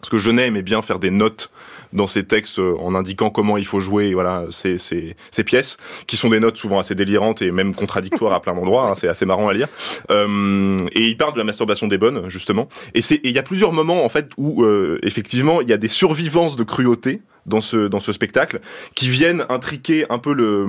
parce 0.06 0.24
que 0.24 0.30
Genet 0.30 0.46
aimait 0.46 0.62
bien 0.62 0.84
faire 0.84 1.00
des 1.00 1.10
notes 1.10 1.50
dans 1.91 2.06
ses 2.06 2.24
textes 2.26 2.60
euh, 2.60 2.76
en 2.80 2.94
indiquant 2.94 3.32
comment 3.32 3.58
il 3.58 3.65
faut 3.65 3.80
jouer 3.80 4.13
voilà 4.13 4.46
ces, 4.52 4.78
ces, 4.78 5.15
ces, 5.32 5.44
pièces 5.44 5.78
qui 6.06 6.15
sont 6.15 6.30
des 6.30 6.39
notes 6.39 6.58
souvent 6.58 6.78
assez 6.78 6.94
délirantes 6.94 7.41
et 7.41 7.50
même 7.50 7.74
contradictoires 7.74 8.34
à 8.34 8.39
plein 8.39 8.54
d'endroits 8.54 8.91
hein, 8.91 8.94
c'est 8.96 9.08
assez 9.08 9.26
marrant 9.26 9.48
à 9.48 9.54
lire. 9.54 9.68
Euh, 10.12 10.78
et 10.91 11.08
il 11.08 11.18
parle 11.18 11.34
de 11.34 11.39
la 11.39 11.44
masturbation 11.44 11.88
des 11.88 11.98
bonnes 11.98 12.30
justement. 12.30 12.70
Et 12.94 13.02
c'est 13.02 13.20
il 13.24 13.32
y 13.32 13.39
a 13.39 13.44
plusieurs 13.44 13.72
moments 13.72 14.06
en 14.06 14.10
fait 14.10 14.30
où 14.38 14.63
euh, 14.63 15.00
effectivement 15.02 15.62
il 15.62 15.70
y 15.70 15.74
a 15.74 15.78
des 15.78 15.88
survivances 15.88 16.56
de 16.56 16.63
cruauté 16.63 17.22
dans 17.45 17.62
ce 17.62 17.88
dans 17.88 17.99
ce 17.99 18.13
spectacle 18.13 18.60
qui 18.95 19.10
viennent 19.10 19.45
intriquer 19.49 20.05
un 20.10 20.19
peu 20.19 20.34
le 20.34 20.65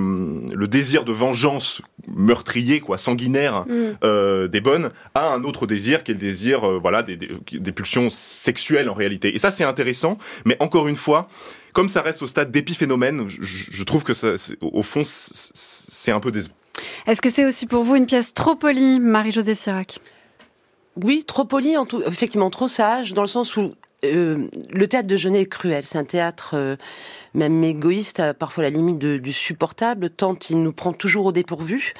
le 0.53 0.67
désir 0.67 1.03
de 1.03 1.11
vengeance 1.11 1.81
meurtrier 2.07 2.79
quoi 2.79 2.97
sanguinaire 2.97 3.65
mm. 3.67 3.97
euh, 4.03 4.47
des 4.47 4.61
bonnes 4.61 4.91
à 5.15 5.33
un 5.33 5.43
autre 5.43 5.67
désir 5.67 6.03
qui 6.03 6.11
est 6.11 6.13
le 6.13 6.19
désir 6.19 6.67
euh, 6.67 6.79
voilà 6.79 7.03
des, 7.03 7.17
des, 7.17 7.29
des, 7.51 7.71
pulsions 7.71 8.09
sexuelles 8.09 8.89
en 8.89 8.93
réalité. 8.93 9.35
Et 9.35 9.39
ça 9.39 9.51
c'est 9.51 9.63
intéressant 9.63 10.17
mais 10.45 10.57
encore 10.59 10.87
une 10.87 10.95
fois 10.95 11.27
comme 11.73 11.89
ça 11.89 12.01
reste 12.01 12.21
au 12.21 12.27
stade 12.27 12.51
d'épiphénomène 12.51 13.25
je, 13.27 13.39
je, 13.41 13.83
trouve 13.83 14.03
que 14.03 14.13
ça 14.13 14.33
au 14.61 14.83
fond 14.83 15.03
c'est 15.05 16.11
un 16.11 16.19
peu 16.19 16.31
décevant. 16.31 16.55
Est-ce 17.05 17.21
que 17.21 17.29
c'est 17.29 17.45
aussi 17.45 17.65
pour 17.65 17.83
vous 17.83 17.95
une 17.95 18.05
pièce 18.05 18.33
trop 18.33 18.55
polie 18.55 18.99
Marie-Josée 18.99 19.55
Sirac? 19.55 19.99
Oui, 21.03 21.23
trop 21.25 21.45
polie, 21.45 21.77
en 21.77 21.85
tout, 21.85 22.01
effectivement 22.05 22.49
trop 22.49 22.67
sage, 22.67 23.13
dans 23.13 23.21
le 23.21 23.27
sens 23.27 23.55
où 23.55 23.73
euh, 24.05 24.47
le 24.69 24.87
théâtre 24.87 25.07
de 25.07 25.17
Genet 25.17 25.41
est 25.41 25.45
cruel. 25.47 25.83
C'est 25.85 25.97
un 25.97 26.03
théâtre 26.03 26.51
euh, 26.53 26.75
même 27.33 27.63
égoïste, 27.63 28.19
à 28.19 28.33
parfois 28.33 28.63
la 28.63 28.69
limite 28.69 28.99
du 28.99 29.33
supportable, 29.33 30.09
tant 30.09 30.35
il 30.49 30.61
nous 30.61 30.71
prend 30.71 30.93
toujours 30.93 31.27
au 31.27 31.31
dépourvu. 31.31 31.93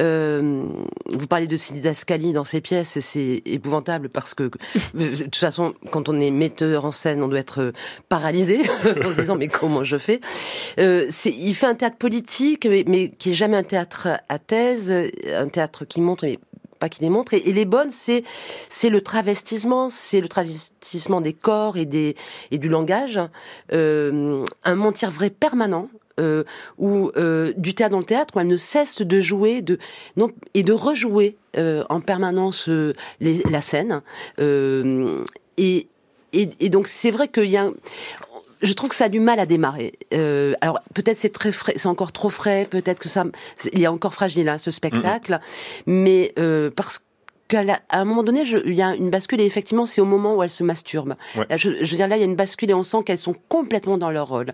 Euh, 0.00 0.64
vous 1.12 1.26
parlez 1.26 1.46
de 1.46 1.56
Didascali 1.56 2.32
dans 2.32 2.44
ses 2.44 2.60
pièces, 2.60 2.98
c'est 3.00 3.42
épouvantable 3.46 4.08
parce 4.08 4.34
que 4.34 4.50
de 4.94 5.14
toute 5.16 5.36
façon, 5.36 5.74
quand 5.90 6.08
on 6.08 6.20
est 6.20 6.30
metteur 6.30 6.84
en 6.84 6.92
scène, 6.92 7.22
on 7.22 7.28
doit 7.28 7.38
être 7.38 7.72
paralysé 8.08 8.60
en 9.04 9.10
se 9.10 9.20
disant 9.20 9.36
mais 9.36 9.48
comment 9.48 9.84
je 9.84 9.98
fais? 9.98 10.20
Il 10.78 11.54
fait 11.54 11.66
un 11.66 11.74
théâtre 11.74 11.96
politique, 11.96 12.66
mais, 12.66 12.84
mais, 12.86 13.10
qui 13.10 13.30
est 13.30 13.34
jamais 13.34 13.56
un 13.56 13.62
théâtre 13.62 14.08
à 14.28 14.38
thèse, 14.38 14.92
un 15.32 15.48
théâtre 15.48 15.84
qui 15.84 16.00
montre 16.00 16.26
pas 16.78 16.88
qui 16.88 17.02
les 17.02 17.10
montre. 17.10 17.34
Et, 17.34 17.40
les 17.52 17.64
bonnes, 17.64 17.90
c'est 17.90 18.24
c'est 18.68 18.90
le 18.90 19.00
travestissement, 19.00 19.88
c'est 19.88 20.20
le 20.20 20.28
travestissement 20.28 21.20
des 21.20 21.32
corps 21.32 21.76
et 21.76 21.86
des 21.86 22.14
et 22.50 22.58
du 22.58 22.68
langage, 22.68 23.20
euh, 23.72 24.44
un 24.64 24.74
mentir 24.74 25.10
vrai 25.10 25.30
permanent. 25.30 25.88
Euh, 26.18 26.44
ou 26.78 27.10
euh, 27.18 27.52
du 27.58 27.74
théâtre 27.74 27.92
dans 27.92 27.98
le 27.98 28.04
théâtre 28.04 28.34
où 28.34 28.40
elle 28.40 28.46
ne 28.46 28.56
cesse 28.56 29.02
de 29.02 29.20
jouer 29.20 29.60
de 29.60 29.78
non 30.16 30.30
et 30.54 30.62
de 30.62 30.72
rejouer 30.72 31.36
euh, 31.58 31.84
en 31.90 32.00
permanence 32.00 32.70
la 33.20 33.60
scène 33.60 34.00
et, 34.38 35.88
et, 36.32 36.48
et, 36.60 36.68
donc 36.70 36.88
c'est 36.88 37.10
vrai 37.10 37.28
qu'il 37.28 37.50
y 37.50 37.58
a 37.58 37.70
je 38.62 38.72
trouve 38.72 38.90
que 38.90 38.96
ça 38.96 39.04
a 39.04 39.08
du 39.08 39.20
mal 39.20 39.38
à 39.38 39.46
démarrer. 39.46 39.92
Euh, 40.14 40.54
alors 40.60 40.80
peut-être 40.94 41.18
c'est 41.18 41.32
très 41.32 41.52
frais, 41.52 41.74
c'est 41.76 41.88
encore 41.88 42.12
trop 42.12 42.30
frais, 42.30 42.66
peut-être 42.68 42.98
que 42.98 43.08
ça, 43.08 43.24
il 43.72 43.84
a 43.84 43.92
encore 43.92 44.14
fragile 44.14 44.48
hein, 44.48 44.58
ce 44.58 44.70
spectacle, 44.70 45.38
mais 45.86 46.32
euh, 46.38 46.70
parce 46.74 47.00
qu'à 47.48 47.62
un 47.90 48.04
moment 48.04 48.22
donné, 48.22 48.42
il 48.64 48.74
y 48.74 48.82
a 48.82 48.94
une 48.94 49.10
bascule 49.10 49.40
et 49.40 49.44
effectivement, 49.44 49.86
c'est 49.86 50.00
au 50.00 50.04
moment 50.06 50.34
où 50.34 50.42
elles 50.42 50.50
se 50.50 50.64
masturbent. 50.64 51.14
je, 51.56 51.68
veux 51.68 51.96
dire, 51.96 52.08
là, 52.08 52.16
il 52.16 52.20
y 52.20 52.22
a 52.22 52.26
une 52.26 52.36
bascule 52.36 52.70
et 52.70 52.74
on 52.74 52.82
sent 52.82 52.98
qu'elles 53.04 53.18
sont 53.18 53.36
complètement 53.48 53.98
dans 53.98 54.10
leur 54.10 54.28
rôle. 54.28 54.52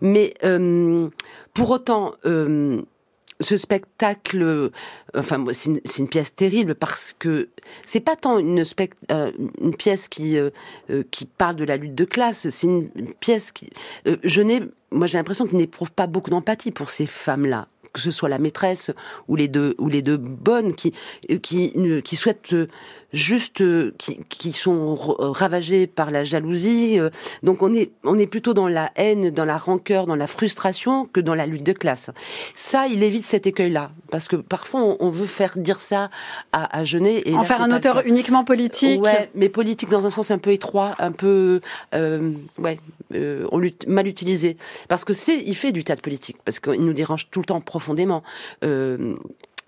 Mais 0.00 0.34
euh, 0.44 1.08
pour 1.54 1.70
autant, 1.70 2.12
euh, 2.26 2.82
ce 3.40 3.56
spectacle, 3.56 4.42
euh, 4.42 4.70
enfin, 5.16 5.44
c'est 5.52 5.98
une, 5.98 6.08
pièce 6.08 6.34
terrible 6.34 6.74
parce 6.74 7.14
que 7.18 7.48
c'est 7.84 8.00
pas 8.00 8.16
tant 8.16 8.38
une, 8.38 8.64
euh, 9.10 9.32
pièce 9.78 10.08
qui 10.08 10.38
euh, 10.38 10.50
qui 11.10 11.26
parle 11.26 11.56
de 11.56 11.64
la 11.64 11.76
lutte 11.76 11.94
de 11.94 12.04
classe, 12.04 12.48
c'est 12.48 12.66
une, 12.66 12.90
pièce 13.20 13.52
qui, 13.52 13.70
je 14.24 14.42
n'ai, 14.42 14.60
moi 14.90 15.06
j'ai 15.06 15.18
l'impression 15.18 15.46
qu'il 15.46 15.58
n'éprouve 15.58 15.90
pas 15.90 16.06
beaucoup 16.06 16.30
d'empathie 16.30 16.70
pour 16.70 16.90
ces 16.90 17.06
femmes-là 17.06 17.68
que 17.92 18.02
ce 18.02 18.10
soit 18.10 18.28
la 18.28 18.38
maîtresse 18.38 18.90
ou 19.26 19.36
les 19.36 19.48
deux 19.48 19.74
ou 19.78 19.88
les 19.88 20.02
deux 20.02 20.18
bonnes 20.18 20.74
qui 20.74 20.92
qui 21.40 21.72
qui 22.04 22.16
souhaitent 22.16 22.54
juste 23.12 23.60
euh, 23.60 23.94
qui, 23.98 24.20
qui 24.28 24.52
sont 24.52 24.94
ravagés 24.94 25.86
par 25.86 26.10
la 26.10 26.24
jalousie. 26.24 26.98
Euh, 26.98 27.10
donc 27.42 27.62
on 27.62 27.72
est 27.74 27.90
on 28.04 28.18
est 28.18 28.26
plutôt 28.26 28.54
dans 28.54 28.68
la 28.68 28.90
haine, 28.96 29.30
dans 29.30 29.44
la 29.44 29.56
rancœur, 29.56 30.06
dans 30.06 30.16
la 30.16 30.26
frustration 30.26 31.06
que 31.06 31.20
dans 31.20 31.34
la 31.34 31.46
lutte 31.46 31.64
de 31.64 31.72
classe. 31.72 32.10
Ça, 32.54 32.86
il 32.86 33.02
évite 33.02 33.24
cet 33.24 33.46
écueil-là 33.46 33.90
parce 34.10 34.28
que 34.28 34.36
parfois 34.36 34.96
on, 35.00 35.10
veut 35.10 35.26
faire 35.26 35.56
dire 35.56 35.80
ça 35.80 36.10
à, 36.52 36.78
à 36.78 36.84
Genet 36.84 37.22
et 37.24 37.34
en 37.34 37.42
faire 37.42 37.62
un 37.62 37.70
auteur 37.70 38.02
uniquement 38.06 38.44
politique. 38.44 39.02
Ouais, 39.02 39.30
mais 39.34 39.48
politique 39.48 39.88
dans 39.88 40.06
un 40.06 40.10
sens 40.10 40.30
un 40.30 40.38
peu 40.38 40.52
étroit, 40.52 40.94
un 40.98 41.12
peu 41.12 41.60
euh, 41.94 42.32
ouais, 42.58 42.78
euh, 43.14 43.46
on 43.52 43.60
mal 43.86 44.06
utilisé 44.06 44.56
parce 44.88 45.04
que 45.04 45.12
c'est 45.12 45.38
il 45.38 45.54
fait 45.54 45.72
du 45.72 45.84
théâtre 45.84 46.02
politique 46.02 46.36
parce 46.44 46.60
qu'il 46.60 46.84
nous 46.84 46.92
dérange 46.92 47.30
tout 47.30 47.40
le 47.40 47.46
temps 47.46 47.60
profondément. 47.60 48.22
Euh, 48.64 49.16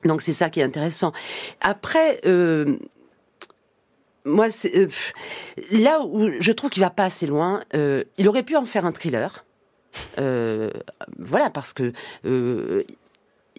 donc 0.04 0.22
c'est 0.22 0.32
ça 0.32 0.50
qui 0.50 0.60
est 0.60 0.64
intéressant. 0.64 1.12
Après, 1.60 2.20
euh, 2.26 2.76
moi, 4.28 4.48
euh, 4.66 4.86
là 5.70 6.02
où 6.02 6.30
je 6.40 6.52
trouve 6.52 6.70
qu'il 6.70 6.82
va 6.82 6.90
pas 6.90 7.04
assez 7.04 7.26
loin, 7.26 7.60
euh, 7.74 8.04
il 8.16 8.28
aurait 8.28 8.42
pu 8.42 8.56
en 8.56 8.64
faire 8.64 8.86
un 8.86 8.92
thriller. 8.92 9.44
Euh, 10.18 10.70
voilà, 11.18 11.50
parce 11.50 11.72
que 11.72 11.92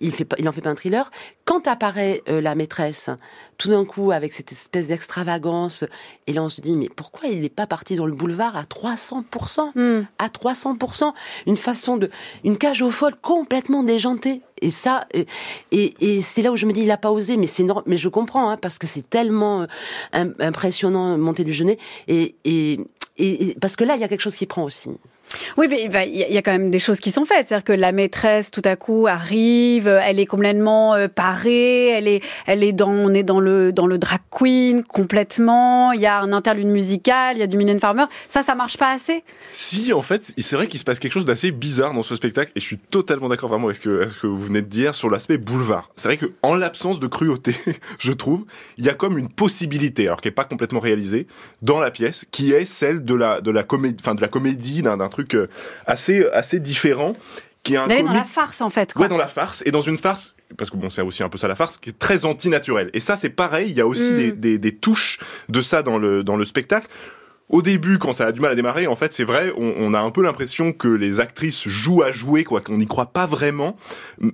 il 0.02 0.14
fait 0.14 0.28
il 0.38 0.48
en 0.48 0.52
fait 0.52 0.62
pas 0.62 0.70
un 0.70 0.76
thriller. 0.76 1.10
Quand 1.46 1.68
apparaît 1.68 2.22
la 2.28 2.56
maîtresse, 2.56 3.10
tout 3.58 3.70
d'un 3.70 3.86
coup 3.86 4.12
avec 4.12 4.34
cette 4.34 4.52
espèce 4.52 4.88
d'extravagance, 4.88 5.84
et 6.28 6.34
là 6.34 6.44
on 6.44 6.50
se 6.50 6.62
dit 6.62 6.76
mais 6.76 6.90
pourquoi 6.90 7.30
il 7.30 7.42
n'est 7.42 7.50
pas 7.50 7.68
parti 7.68 7.96
dans 7.96 8.06
le 8.06 8.14
boulevard 8.14 8.56
à 8.56 8.64
300% 8.64 9.72
hmm. 9.76 10.06
à 10.18 10.28
300% 10.28 11.14
une 11.48 11.58
façon 11.58 11.98
de, 11.98 12.10
une 12.44 12.58
cage 12.58 12.82
aux 12.82 12.92
folles 12.92 13.18
complètement 13.22 13.84
déjantée. 13.84 14.42
Et 14.62 14.72
ça, 14.72 15.08
et, 15.14 15.26
et, 15.72 16.22
c'est 16.22 16.42
là 16.42 16.52
où 16.52 16.58
je 16.58 16.66
me 16.66 16.74
dis, 16.74 16.82
il 16.82 16.92
a 16.92 16.98
pas 16.98 17.12
osé, 17.12 17.38
mais 17.38 17.48
c'est 17.48 17.66
mais 17.86 17.96
je 17.96 18.10
comprends, 18.10 18.50
hein, 18.50 18.58
parce 18.58 18.78
que 18.78 18.88
c'est 18.88 19.10
tellement 19.10 19.68
euh, 20.16 20.34
impressionnant, 20.40 21.18
monter 21.18 21.46
du 21.46 21.54
Genet, 21.54 21.78
et, 22.10 22.36
et, 22.44 22.80
et, 23.18 23.56
parce 23.62 23.78
que 23.78 23.86
là, 23.86 23.96
il 23.96 24.02
y 24.02 24.04
a 24.04 24.10
quelque 24.10 24.22
chose 24.22 24.36
qui 24.36 24.46
prend 24.46 24.64
aussi. 24.64 24.90
Oui, 25.58 25.68
mais 25.70 25.84
il 26.08 26.34
y 26.34 26.38
a 26.38 26.42
quand 26.42 26.52
même 26.52 26.72
des 26.72 26.80
choses 26.80 27.00
qui 27.00 27.12
sont 27.12 27.26
faites. 27.26 27.48
C'est-à-dire 27.48 27.64
que 27.64 27.74
la 27.74 27.92
maîtresse, 27.92 28.52
tout 28.52 28.62
à 28.66 28.76
coup, 28.76 29.08
arrive, 29.08 29.88
elle 29.88 30.20
est 30.20 30.26
complètement 30.26 30.96
euh, 30.96 31.08
parée, 31.08 31.90
elle 31.90 32.08
est, 32.08 32.22
elle 32.48 32.64
est 32.64 32.72
dans, 32.72 32.90
on 32.90 33.14
est 33.14 33.24
dans 33.24 33.40
le, 33.40 33.72
dans 33.72 33.88
le 33.88 33.98
drag 33.98 34.22
queen 34.32 34.84
complètement. 34.84 35.92
Il 35.92 36.02
y 36.02 36.06
a 36.06 36.20
un 36.20 36.34
interlude 36.34 36.68
musical, 36.68 37.38
il 37.38 37.40
y 37.40 37.44
a 37.44 37.48
du 37.48 37.58
Mylène 37.58 37.80
Farmer. 37.80 38.06
Ça, 38.30 38.42
ça 38.44 38.56
marche 38.56 38.78
pas 38.78 38.92
assez 38.92 39.24
Si, 39.48 39.94
en 39.94 40.02
fait, 40.02 40.34
c'est 40.38 40.56
vrai 40.56 40.68
qu'il 40.68 40.80
se 40.80 40.86
passe 40.86 41.00
quelque 41.00 41.14
chose 41.14 41.26
d'assez 41.26 41.52
bizarre 41.52 41.94
dans 41.94 42.04
ce 42.04 42.16
spectacle, 42.16 42.52
et 42.56 42.60
je 42.60 42.66
suis 42.66 42.78
totalement 42.78 43.30
d'accord 43.30 43.50
vraiment 43.50 43.66
avec 43.66 43.78
ce 43.78 43.82
que, 43.82 44.08
ce 44.08 44.18
que 44.18 44.28
vous 44.28 44.46
venez 44.46 44.62
de 44.62 44.68
dire 44.68 44.96
sur 44.96 45.10
l'aspect 45.10 45.38
boulevard. 45.38 45.92
C'est 45.96 46.08
vrai 46.08 46.18
que 46.18 46.28
en 46.42 46.56
l'absence 46.56 47.00
de 47.00 47.08
cruauté, 47.08 47.56
je 48.00 48.12
trouve, 48.12 48.46
il 48.78 48.86
y 48.86 48.90
a 48.90 48.94
comme 48.94 49.18
une 49.18 49.30
possibilité, 49.30 50.08
alors 50.08 50.22
qui 50.22 50.28
est 50.28 50.32
pas 50.32 50.46
complètement 50.46 50.80
réalisée, 50.80 51.28
dans 51.62 51.80
la 51.80 51.92
pièce, 51.92 52.26
qui 52.32 52.52
est 52.52 52.66
celle 52.66 53.04
de 53.04 53.14
la, 53.14 53.42
de 53.42 53.52
la 53.52 53.64
de 53.64 54.22
la 54.22 54.28
comédie 54.28 54.82
d'un 54.82 55.10
truc 55.10 55.19
truc 55.20 55.36
euh, 55.36 55.48
assez 55.86 56.26
assez 56.34 56.60
différent 56.60 57.14
qui 57.64 57.74
est 57.74 57.78
un 57.78 57.88
dans 57.88 58.14
la 58.14 58.24
farce 58.24 58.62
en 58.62 58.70
fait. 58.70 58.94
Quoi. 58.94 59.04
Ouais, 59.04 59.10
dans 59.10 59.18
la 59.18 59.28
farce 59.28 59.64
et 59.66 59.72
dans 59.72 59.82
une 59.82 59.98
farce 59.98 60.36
parce 60.58 60.70
que 60.70 60.78
bon 60.78 60.90
c'est 60.90 61.02
aussi 61.02 61.24
un 61.24 61.30
peu 61.30 61.38
ça 61.38 61.48
la 61.48 61.56
farce 61.56 61.78
qui 61.78 61.90
est 61.90 62.00
très 62.00 62.26
antinaturelle. 62.26 62.90
Et 62.94 63.00
ça 63.00 63.16
c'est 63.16 63.30
pareil, 63.30 63.70
il 63.70 63.76
y 63.76 63.82
a 63.82 63.88
aussi 63.88 64.14
mm. 64.14 64.16
des, 64.16 64.32
des, 64.32 64.58
des, 64.58 64.76
touches 64.76 65.20
de 65.50 65.62
ça 65.62 65.84
dans 65.84 65.98
le 65.98 66.24
dans 66.24 66.38
le 66.38 66.46
spectacle. 66.46 66.88
Au 67.50 67.64
début, 67.64 67.98
quand 67.98 68.14
ça 68.14 68.28
a 68.28 68.32
du 68.32 68.42
mal 68.42 68.52
à 68.52 68.56
démarrer, 68.56 68.86
en 68.86 68.96
fait, 68.96 69.12
c'est 69.12 69.24
vrai, 69.24 69.52
on, 69.58 69.74
on, 69.80 69.96
a 69.96 70.00
un 70.00 70.12
peu 70.12 70.22
l'impression 70.22 70.72
que 70.72 70.88
les 70.88 71.20
actrices 71.20 71.68
jouent 71.68 72.04
à 72.04 72.12
jouer, 72.12 72.44
quoi, 72.44 72.62
qu'on 72.62 72.78
n'y 72.78 72.86
croit 72.86 73.08
pas 73.08 73.26
vraiment. 73.26 73.76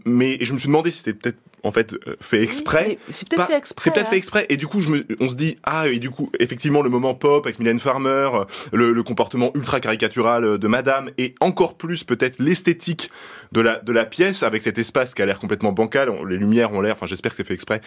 Mais 0.05 0.37
je 0.41 0.51
me 0.51 0.59
suis 0.59 0.67
demandé 0.67 0.91
si 0.91 0.97
c'était 0.97 1.13
peut-être 1.13 1.39
en 1.65 1.71
fait 1.71 1.93
euh, 1.93 2.15
fait 2.21 2.41
exprès. 2.41 2.97
c'est 3.10 3.28
peut-être 3.28 3.47
fait 3.47 3.58
exprès. 3.58 3.84
C'est 3.84 3.93
peut-être 3.93 4.10
fait 4.10 4.17
exprès. 4.17 4.45
Et 4.49 4.58
du 4.58 4.67
coup, 4.67 4.82
je 4.82 4.89
me, 4.89 5.06
on 5.19 5.28
se 5.28 5.36
dit 5.36 5.58
ah 5.63 5.88
et 5.88 5.99
du 5.99 6.12
coup 6.12 6.30
effectivement 6.39 6.82
le 6.82 6.89
moment 6.89 7.15
pop 7.15 7.45
avec 7.45 7.60
Mylène 7.60 7.80
Farmer, 7.80 8.30
euh, 8.34 8.45
le, 8.71 8.93
le 8.93 9.04
comportement 9.04 9.51
ultra 9.56 9.80
caricatural 9.80 10.45
euh, 10.45 10.58
de 10.58 10.67
Madame 10.67 11.10
et 11.17 11.36
encore 11.41 11.75
plus 11.75 12.04
peut-être 12.04 12.39
l'esthétique 12.39 13.10
de 13.51 13.62
la 13.62 13.80
de 13.80 13.91
la 13.91 14.06
pièce 14.06 14.43
avec 14.43 14.62
cet 14.62 14.78
espace 14.78 15.13
qui 15.15 15.21
a 15.21 15.25
l'air 15.25 15.39
complètement 15.39 15.71
bancal. 15.71 16.13
Les 16.30 16.38
lumières 16.38 16.71
ont 16.73 16.82
l'air. 16.82 16.93
Enfin, 16.93 17.08
j'espère 17.08 17.32
que 17.32 17.38
c'est 17.38 17.47
fait 17.47 17.54
exprès 17.54 17.82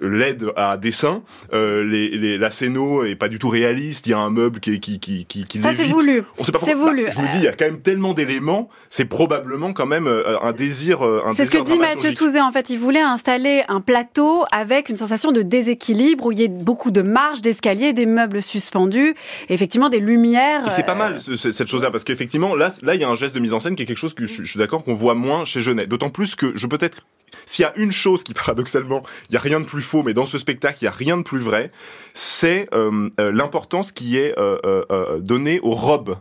l'aide 0.00 0.46
à 0.56 0.76
dessin. 0.76 1.22
Euh, 1.52 1.84
les, 1.84 2.08
les, 2.10 2.38
la 2.38 2.50
scéno 2.50 3.04
est 3.04 3.14
pas 3.14 3.28
du 3.28 3.38
tout 3.38 3.48
réaliste. 3.48 4.06
Il 4.06 4.10
y 4.10 4.12
a 4.14 4.18
un 4.18 4.30
meuble 4.30 4.60
qui 4.60 4.80
qui 4.80 4.98
qui 4.98 5.24
qui, 5.26 5.44
qui 5.44 5.58
Ça 5.58 5.74
c'est 5.76 5.86
voulu. 5.86 6.22
On 6.38 6.44
sait 6.44 6.52
pas 6.52 6.58
C'est 6.62 6.74
voulu. 6.74 7.06
je 7.10 7.16
vous 7.16 7.28
dis, 7.28 7.38
il 7.38 7.44
y 7.44 7.48
a 7.48 7.52
quand 7.52 7.64
même 7.64 7.80
tellement 7.80 8.14
d'éléments. 8.14 8.68
C'est 8.88 9.04
probablement 9.04 9.72
quand 9.72 9.86
même 9.86 10.06
euh, 10.06 10.38
un 10.40 10.52
désir. 10.52 11.04
Euh, 11.04 11.22
c'est 11.36 11.46
ce 11.46 11.50
que 11.50 11.62
dit 11.62 11.78
Mathieu 11.78 12.12
Touzé. 12.14 12.40
En 12.40 12.52
fait, 12.52 12.70
il 12.70 12.78
voulait 12.78 13.00
installer 13.00 13.62
un 13.68 13.80
plateau 13.80 14.44
avec 14.50 14.88
une 14.88 14.96
sensation 14.96 15.32
de 15.32 15.42
déséquilibre 15.42 16.26
où 16.26 16.32
il 16.32 16.40
y 16.40 16.44
ait 16.44 16.48
beaucoup 16.48 16.90
de 16.90 17.02
marches, 17.02 17.42
d'escaliers, 17.42 17.92
des 17.92 18.06
meubles 18.06 18.42
suspendus, 18.42 19.14
et 19.48 19.54
effectivement 19.54 19.88
des 19.88 20.00
lumières. 20.00 20.70
C'est 20.70 20.86
pas 20.86 20.94
mal 20.94 21.20
cette 21.20 21.68
chose-là 21.68 21.90
parce 21.90 22.04
qu'effectivement 22.04 22.54
là, 22.54 22.72
là, 22.82 22.94
il 22.94 23.00
y 23.00 23.04
a 23.04 23.08
un 23.08 23.14
geste 23.14 23.34
de 23.34 23.40
mise 23.40 23.52
en 23.52 23.60
scène 23.60 23.76
qui 23.76 23.82
est 23.82 23.86
quelque 23.86 23.98
chose 23.98 24.14
que 24.14 24.26
je, 24.26 24.42
je 24.42 24.50
suis 24.50 24.58
d'accord 24.58 24.84
qu'on 24.84 24.94
voit 24.94 25.14
moins 25.14 25.44
chez 25.44 25.60
Genet. 25.60 25.86
D'autant 25.86 26.10
plus 26.10 26.34
que 26.34 26.52
je 26.54 26.66
peut-être 26.66 27.02
s'il 27.46 27.64
y 27.64 27.66
a 27.66 27.72
une 27.76 27.92
chose 27.92 28.24
qui, 28.24 28.34
paradoxalement, 28.34 29.02
il 29.28 29.34
y 29.34 29.36
a 29.36 29.40
rien 29.40 29.60
de 29.60 29.66
plus 29.66 29.82
faux, 29.82 30.02
mais 30.02 30.14
dans 30.14 30.26
ce 30.26 30.38
spectacle, 30.38 30.78
il 30.82 30.84
y 30.84 30.88
a 30.88 30.92
rien 30.92 31.16
de 31.16 31.22
plus 31.22 31.38
vrai, 31.38 31.70
c'est 32.14 32.68
euh, 32.74 33.08
euh, 33.20 33.32
l'importance 33.32 33.92
qui 33.92 34.16
est 34.18 34.34
euh, 34.38 35.20
donnée 35.20 35.60
aux 35.60 35.74
robes 35.74 36.16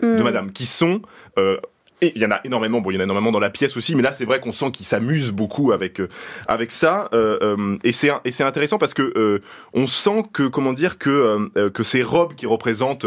de 0.00 0.06
Mm. 0.06 0.22
Madame, 0.22 0.52
qui 0.52 0.66
sont 0.66 1.02
et 2.02 2.12
il 2.16 2.20
y 2.20 2.26
en 2.26 2.32
a 2.32 2.40
énormément, 2.44 2.80
bon, 2.80 2.90
il 2.90 2.94
y 2.94 2.96
en 2.98 3.00
a 3.00 3.04
énormément 3.04 3.30
dans 3.30 3.38
la 3.38 3.48
pièce 3.48 3.76
aussi, 3.76 3.94
mais 3.94 4.02
là, 4.02 4.12
c'est 4.12 4.24
vrai 4.26 4.40
qu'on 4.40 4.52
sent 4.52 4.72
qu'il 4.72 4.84
s'amuse 4.84 5.30
beaucoup 5.30 5.72
avec 5.72 6.02
avec 6.48 6.72
ça, 6.72 7.08
et 7.84 7.92
c'est 7.92 8.42
intéressant 8.42 8.76
parce 8.76 8.92
que 8.92 9.40
on 9.72 9.86
sent 9.86 10.24
que 10.32 10.42
comment 10.42 10.72
dire 10.72 10.98
que 10.98 11.48
que 11.70 11.82
ces 11.82 12.02
robes 12.02 12.34
qui 12.34 12.44
représentent 12.44 13.06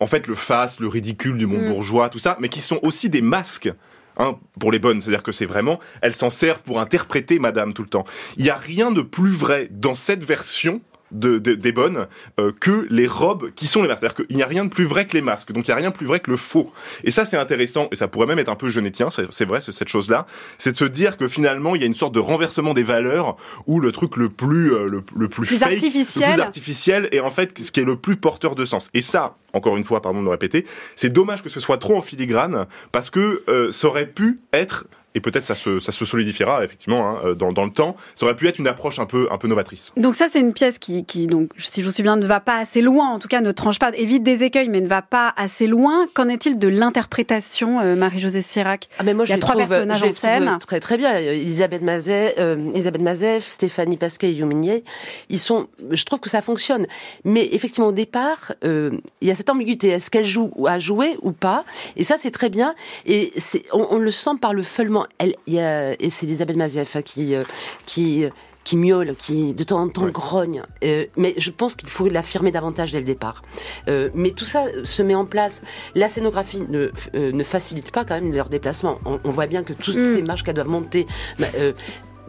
en 0.00 0.06
fait 0.06 0.26
le 0.26 0.34
face, 0.34 0.80
le 0.80 0.88
ridicule 0.88 1.38
du 1.38 1.46
monde 1.46 1.62
Mm. 1.62 1.68
bourgeois, 1.68 2.08
tout 2.08 2.18
ça, 2.18 2.36
mais 2.40 2.48
qui 2.48 2.60
sont 2.60 2.78
aussi 2.82 3.08
des 3.08 3.22
masques. 3.22 3.72
Hein, 4.18 4.36
pour 4.58 4.72
les 4.72 4.80
bonnes, 4.80 5.00
c'est-à-dire 5.00 5.22
que 5.22 5.30
c'est 5.30 5.46
vraiment, 5.46 5.78
elles 6.02 6.14
s'en 6.14 6.28
servent 6.30 6.62
pour 6.62 6.80
interpréter 6.80 7.38
Madame 7.38 7.72
tout 7.72 7.82
le 7.82 7.88
temps. 7.88 8.04
Il 8.36 8.44
y 8.44 8.50
a 8.50 8.56
rien 8.56 8.90
de 8.90 9.02
plus 9.02 9.30
vrai 9.30 9.68
dans 9.70 9.94
cette 9.94 10.24
version 10.24 10.80
de, 11.10 11.38
de- 11.38 11.54
des 11.54 11.72
bonnes 11.72 12.06
euh, 12.38 12.52
que 12.58 12.86
les 12.90 13.06
robes 13.06 13.50
qui 13.54 13.66
sont 13.66 13.82
les 13.82 13.88
masques. 13.88 14.00
C'est-à-dire 14.00 14.26
qu'il 14.26 14.36
n'y 14.36 14.42
a 14.42 14.46
rien 14.46 14.64
de 14.64 14.70
plus 14.70 14.84
vrai 14.84 15.06
que 15.06 15.14
les 15.14 15.22
masques. 15.22 15.52
Donc 15.52 15.66
il 15.66 15.70
n'y 15.70 15.74
a 15.74 15.76
rien 15.76 15.90
de 15.90 15.94
plus 15.94 16.06
vrai 16.06 16.20
que 16.20 16.30
le 16.30 16.36
faux. 16.36 16.70
Et 17.04 17.10
ça, 17.10 17.24
c'est 17.24 17.36
intéressant. 17.36 17.88
Et 17.92 17.96
ça 17.96 18.08
pourrait 18.08 18.26
même 18.26 18.38
être 18.38 18.48
un 18.50 18.54
peu 18.56 18.68
genétien. 18.68 19.08
C'est 19.30 19.44
vrai, 19.46 19.60
c'est 19.60 19.72
cette 19.72 19.88
chose-là. 19.88 20.26
C'est 20.58 20.72
de 20.72 20.76
se 20.76 20.84
dire 20.84 21.16
que 21.16 21.28
finalement, 21.28 21.74
il 21.74 21.80
y 21.80 21.84
a 21.84 21.86
une 21.86 21.94
sorte 21.94 22.14
de 22.14 22.20
renversement 22.20 22.74
des 22.74 22.82
valeurs 22.82 23.36
où 23.66 23.80
le 23.80 23.92
truc 23.92 24.16
le 24.16 24.28
plus, 24.28 24.72
euh, 24.72 24.86
le, 24.88 25.02
le 25.16 25.28
plus, 25.28 25.46
Plus 25.46 25.56
fake, 25.56 25.72
artificiel. 25.74 26.28
le 26.30 26.34
plus 26.34 26.42
artificiel 26.42 27.08
est 27.12 27.20
en 27.20 27.30
fait 27.30 27.58
ce 27.58 27.72
qui 27.72 27.80
est 27.80 27.84
le 27.84 27.96
plus 27.96 28.16
porteur 28.16 28.54
de 28.54 28.64
sens. 28.64 28.90
Et 28.94 29.02
ça, 29.02 29.36
encore 29.52 29.76
une 29.76 29.84
fois, 29.84 30.02
pardon 30.02 30.20
de 30.20 30.24
le 30.24 30.30
répéter, 30.30 30.64
c'est 30.96 31.12
dommage 31.12 31.42
que 31.42 31.48
ce 31.48 31.60
soit 31.60 31.78
trop 31.78 31.96
en 31.96 32.02
filigrane 32.02 32.66
parce 32.92 33.10
que 33.10 33.42
euh, 33.48 33.72
ça 33.72 33.88
aurait 33.88 34.06
pu 34.06 34.40
être 34.52 34.86
et 35.14 35.20
peut-être 35.20 35.44
ça 35.44 35.54
se, 35.54 35.78
ça 35.78 35.92
se 35.92 36.04
solidifiera 36.04 36.64
effectivement 36.64 37.08
hein, 37.08 37.20
euh, 37.24 37.34
dans, 37.34 37.52
dans 37.52 37.64
le 37.64 37.70
temps. 37.70 37.96
Ça 38.14 38.26
aurait 38.26 38.36
pu 38.36 38.46
être 38.48 38.58
une 38.58 38.66
approche 38.68 38.98
un 38.98 39.06
peu, 39.06 39.28
un 39.30 39.38
peu 39.38 39.48
novatrice. 39.48 39.92
Donc 39.96 40.14
ça, 40.16 40.26
c'est 40.30 40.40
une 40.40 40.52
pièce 40.52 40.78
qui, 40.78 41.04
qui, 41.04 41.26
donc, 41.26 41.50
si 41.56 41.82
je 41.82 41.86
me 41.86 41.90
souviens, 41.92 42.16
ne 42.16 42.26
va 42.26 42.40
pas 42.40 42.56
assez 42.56 42.82
loin, 42.82 43.08
en 43.10 43.18
tout 43.18 43.28
cas 43.28 43.40
ne 43.40 43.50
tranche 43.52 43.78
pas, 43.78 43.90
évite 43.96 44.22
des 44.22 44.44
écueils, 44.44 44.68
mais 44.68 44.80
ne 44.80 44.88
va 44.88 45.02
pas 45.02 45.32
assez 45.36 45.66
loin. 45.66 46.06
Qu'en 46.14 46.28
est-il 46.28 46.58
de 46.58 46.68
l'interprétation, 46.68 47.80
euh, 47.80 47.96
Marie-Josée 47.96 48.42
Sirac? 48.42 48.88
Ah, 48.98 49.02
mais 49.02 49.14
moi, 49.14 49.24
Il 49.26 49.30
y 49.30 49.32
a 49.32 49.38
trois 49.38 49.54
trouve- 49.54 49.68
personnages 49.68 50.02
en 50.02 50.12
scène. 50.12 50.58
Très 50.66 50.80
très 50.80 50.96
bien. 50.98 51.16
Elisabeth 51.18 51.82
Mazet, 51.82 52.34
euh, 52.38 52.70
Elisabeth 52.74 53.02
Mazet, 53.02 53.40
Stéphanie 53.40 53.96
Pasquet 53.96 54.30
et 54.30 54.34
Youminier, 54.34 54.84
ils 55.30 55.38
sont. 55.38 55.68
Je 55.90 56.04
trouve 56.04 56.20
que 56.20 56.30
ça 56.30 56.42
fonctionne. 56.42 56.86
Mais 57.24 57.48
effectivement, 57.52 57.88
au 57.88 57.92
départ, 57.92 58.52
euh, 58.64 58.90
il 59.20 59.28
y 59.28 59.30
a 59.30 59.34
cette 59.34 59.50
ambiguïté. 59.50 59.88
Est-ce 59.88 60.10
qu'elle 60.10 60.26
joue 60.26 60.50
ou 60.56 60.66
a 60.66 60.78
joué 60.78 61.16
ou 61.22 61.32
pas? 61.32 61.64
Et 61.96 62.02
ça, 62.04 62.16
c'est 62.18 62.30
très 62.30 62.50
bien. 62.50 62.74
Et 63.06 63.32
c'est, 63.36 63.64
on, 63.72 63.86
on 63.90 63.98
le 63.98 64.10
sent 64.10 64.30
par 64.40 64.54
le 64.54 64.62
feulement. 64.62 65.06
Elle, 65.18 65.34
il 65.46 65.54
y 65.54 65.60
a, 65.60 65.92
et 66.00 66.10
c'est 66.10 66.26
Elisabeth 66.26 66.56
Mazet 66.56 66.84
hein, 66.94 67.02
qui 67.02 67.34
euh, 67.34 67.44
qui 67.86 68.24
qui 68.64 68.76
miaule, 68.76 69.14
qui 69.18 69.54
de 69.54 69.64
temps 69.64 69.80
en 69.80 69.88
temps 69.88 70.02
Ouais. 70.04 70.10
grogne. 70.12 70.62
Euh, 70.84 71.06
mais 71.16 71.32
je 71.38 71.50
pense 71.50 71.74
qu'il 71.74 71.88
faut 71.88 72.06
l'affirmer 72.08 72.50
davantage 72.50 72.92
dès 72.92 72.98
le 72.98 73.04
départ. 73.06 73.42
Euh, 73.88 74.10
mais 74.14 74.32
tout 74.32 74.44
ça 74.44 74.64
se 74.84 75.02
met 75.02 75.14
en 75.14 75.24
place. 75.24 75.62
La 75.94 76.06
scénographie 76.08 76.60
ne, 76.68 76.90
euh, 77.14 77.32
ne 77.32 77.44
facilite 77.44 77.90
pas 77.92 78.04
quand 78.04 78.14
même 78.20 78.30
leur 78.30 78.50
déplacement. 78.50 78.98
On, 79.06 79.18
on 79.24 79.30
voit 79.30 79.46
bien 79.46 79.62
que 79.62 79.72
toutes 79.72 79.96
Mm. 79.96 80.14
ces 80.14 80.22
marches 80.22 80.42
qu'elles 80.42 80.54
doivent 80.54 80.68
monter. 80.68 81.06
bah, 81.38 81.46
euh, 81.56 81.72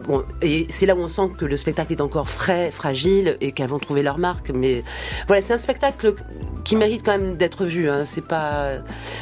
Bon, 0.06 0.24
et 0.42 0.66
c'est 0.70 0.86
là 0.86 0.94
où 0.96 0.98
on 1.00 1.08
sent 1.08 1.30
que 1.38 1.44
le 1.44 1.56
spectacle 1.56 1.92
est 1.92 2.00
encore 2.00 2.28
frais, 2.28 2.70
fragile, 2.72 3.36
et 3.40 3.52
qu'elles 3.52 3.68
vont 3.68 3.78
trouver 3.78 4.02
leur 4.02 4.18
marque. 4.18 4.50
Mais 4.50 4.82
voilà, 5.26 5.42
c'est 5.42 5.52
un 5.52 5.58
spectacle 5.58 6.14
qui 6.64 6.74
mérite 6.76 7.02
quand 7.04 7.16
même 7.18 7.36
d'être 7.36 7.64
vu. 7.64 7.88
Hein. 7.88 8.04
C'est 8.04 8.26
pas, 8.26 8.78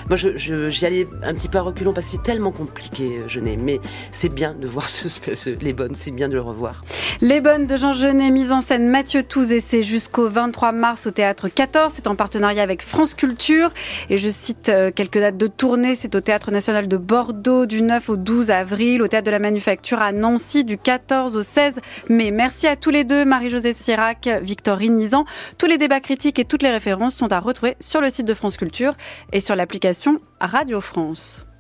moi, 0.09 0.17
je, 0.17 0.37
je- 0.37 0.71
j'y 0.71 0.87
allais 0.87 1.07
un 1.23 1.35
petit 1.35 1.49
peu 1.49 1.59
à 1.59 1.63
reculons 1.63 1.93
parce 1.93 2.07
que 2.07 2.13
c'est 2.13 2.23
tellement 2.23 2.53
compliqué, 2.53 3.17
Genet. 3.29 3.57
Mais 3.57 3.81
c'est 4.13 4.29
bien 4.29 4.55
de 4.55 4.67
voir 4.67 4.89
ce, 4.89 5.09
ce- 5.09 5.51
les 5.63 5.73
bonnes, 5.73 5.95
c'est 5.95 6.11
bien 6.11 6.29
de 6.29 6.35
le 6.35 6.41
revoir. 6.41 6.83
Les 7.21 7.41
Bonnes 7.41 7.67
de 7.67 7.77
Jean 7.77 7.93
Genet, 7.93 8.31
mise 8.31 8.53
en 8.53 8.61
scène 8.61 8.89
Mathieu 8.89 9.23
Touz, 9.23 9.53
c'est 9.65 9.83
jusqu'au 9.83 10.29
23 10.29 10.73
mars 10.73 11.07
au 11.07 11.11
Théâtre 11.11 11.49
14. 11.49 11.93
C'est 11.95 12.07
en 12.07 12.15
partenariat 12.17 12.63
avec 12.63 12.83
France 12.83 13.15
Culture. 13.15 13.71
Et 14.11 14.17
je 14.19 14.31
cite 14.31 14.69
euh, 14.69 14.91
quelques 14.95 15.19
dates 15.19 15.37
de 15.37 15.47
tournée. 15.49 15.97
C'est 15.97 16.15
au 16.15 16.21
Théâtre 16.21 16.51
National 16.53 16.87
de 16.89 16.97
Bordeaux 16.97 17.67
du 17.67 17.83
9 17.83 18.09
au 18.11 18.17
12 18.17 18.51
avril, 18.51 19.03
au 19.03 19.09
Théâtre 19.09 19.27
de 19.27 19.31
la 19.33 19.39
Manufacture 19.41 20.01
à 20.01 20.13
Nancy 20.13 20.65
du 20.69 20.79
14 20.79 21.37
au 21.37 21.43
16 21.43 21.81
mai. 22.09 22.31
Merci 22.31 22.69
à 22.69 22.77
tous 22.77 22.91
les 22.91 23.03
deux, 23.03 23.25
Marie-Josée 23.25 23.73
Sirac, 23.73 24.29
Victorine 24.43 24.95
Nizan. 24.95 25.25
Tous 25.59 25.67
les 25.67 25.79
débats 25.79 26.01
critiques 26.01 26.39
et 26.39 26.45
toutes 26.45 26.63
les 26.63 26.71
références 26.71 27.17
sont 27.17 27.33
à 27.33 27.41
retrouver 27.41 27.77
sur 27.81 28.01
le 28.01 28.11
site 28.11 28.27
de 28.27 28.35
France 28.35 28.57
Culture 28.57 28.93
et 29.33 29.41
sur 29.41 29.57
l'application 29.57 30.21
Radio 30.41 30.81
France. 30.81 31.48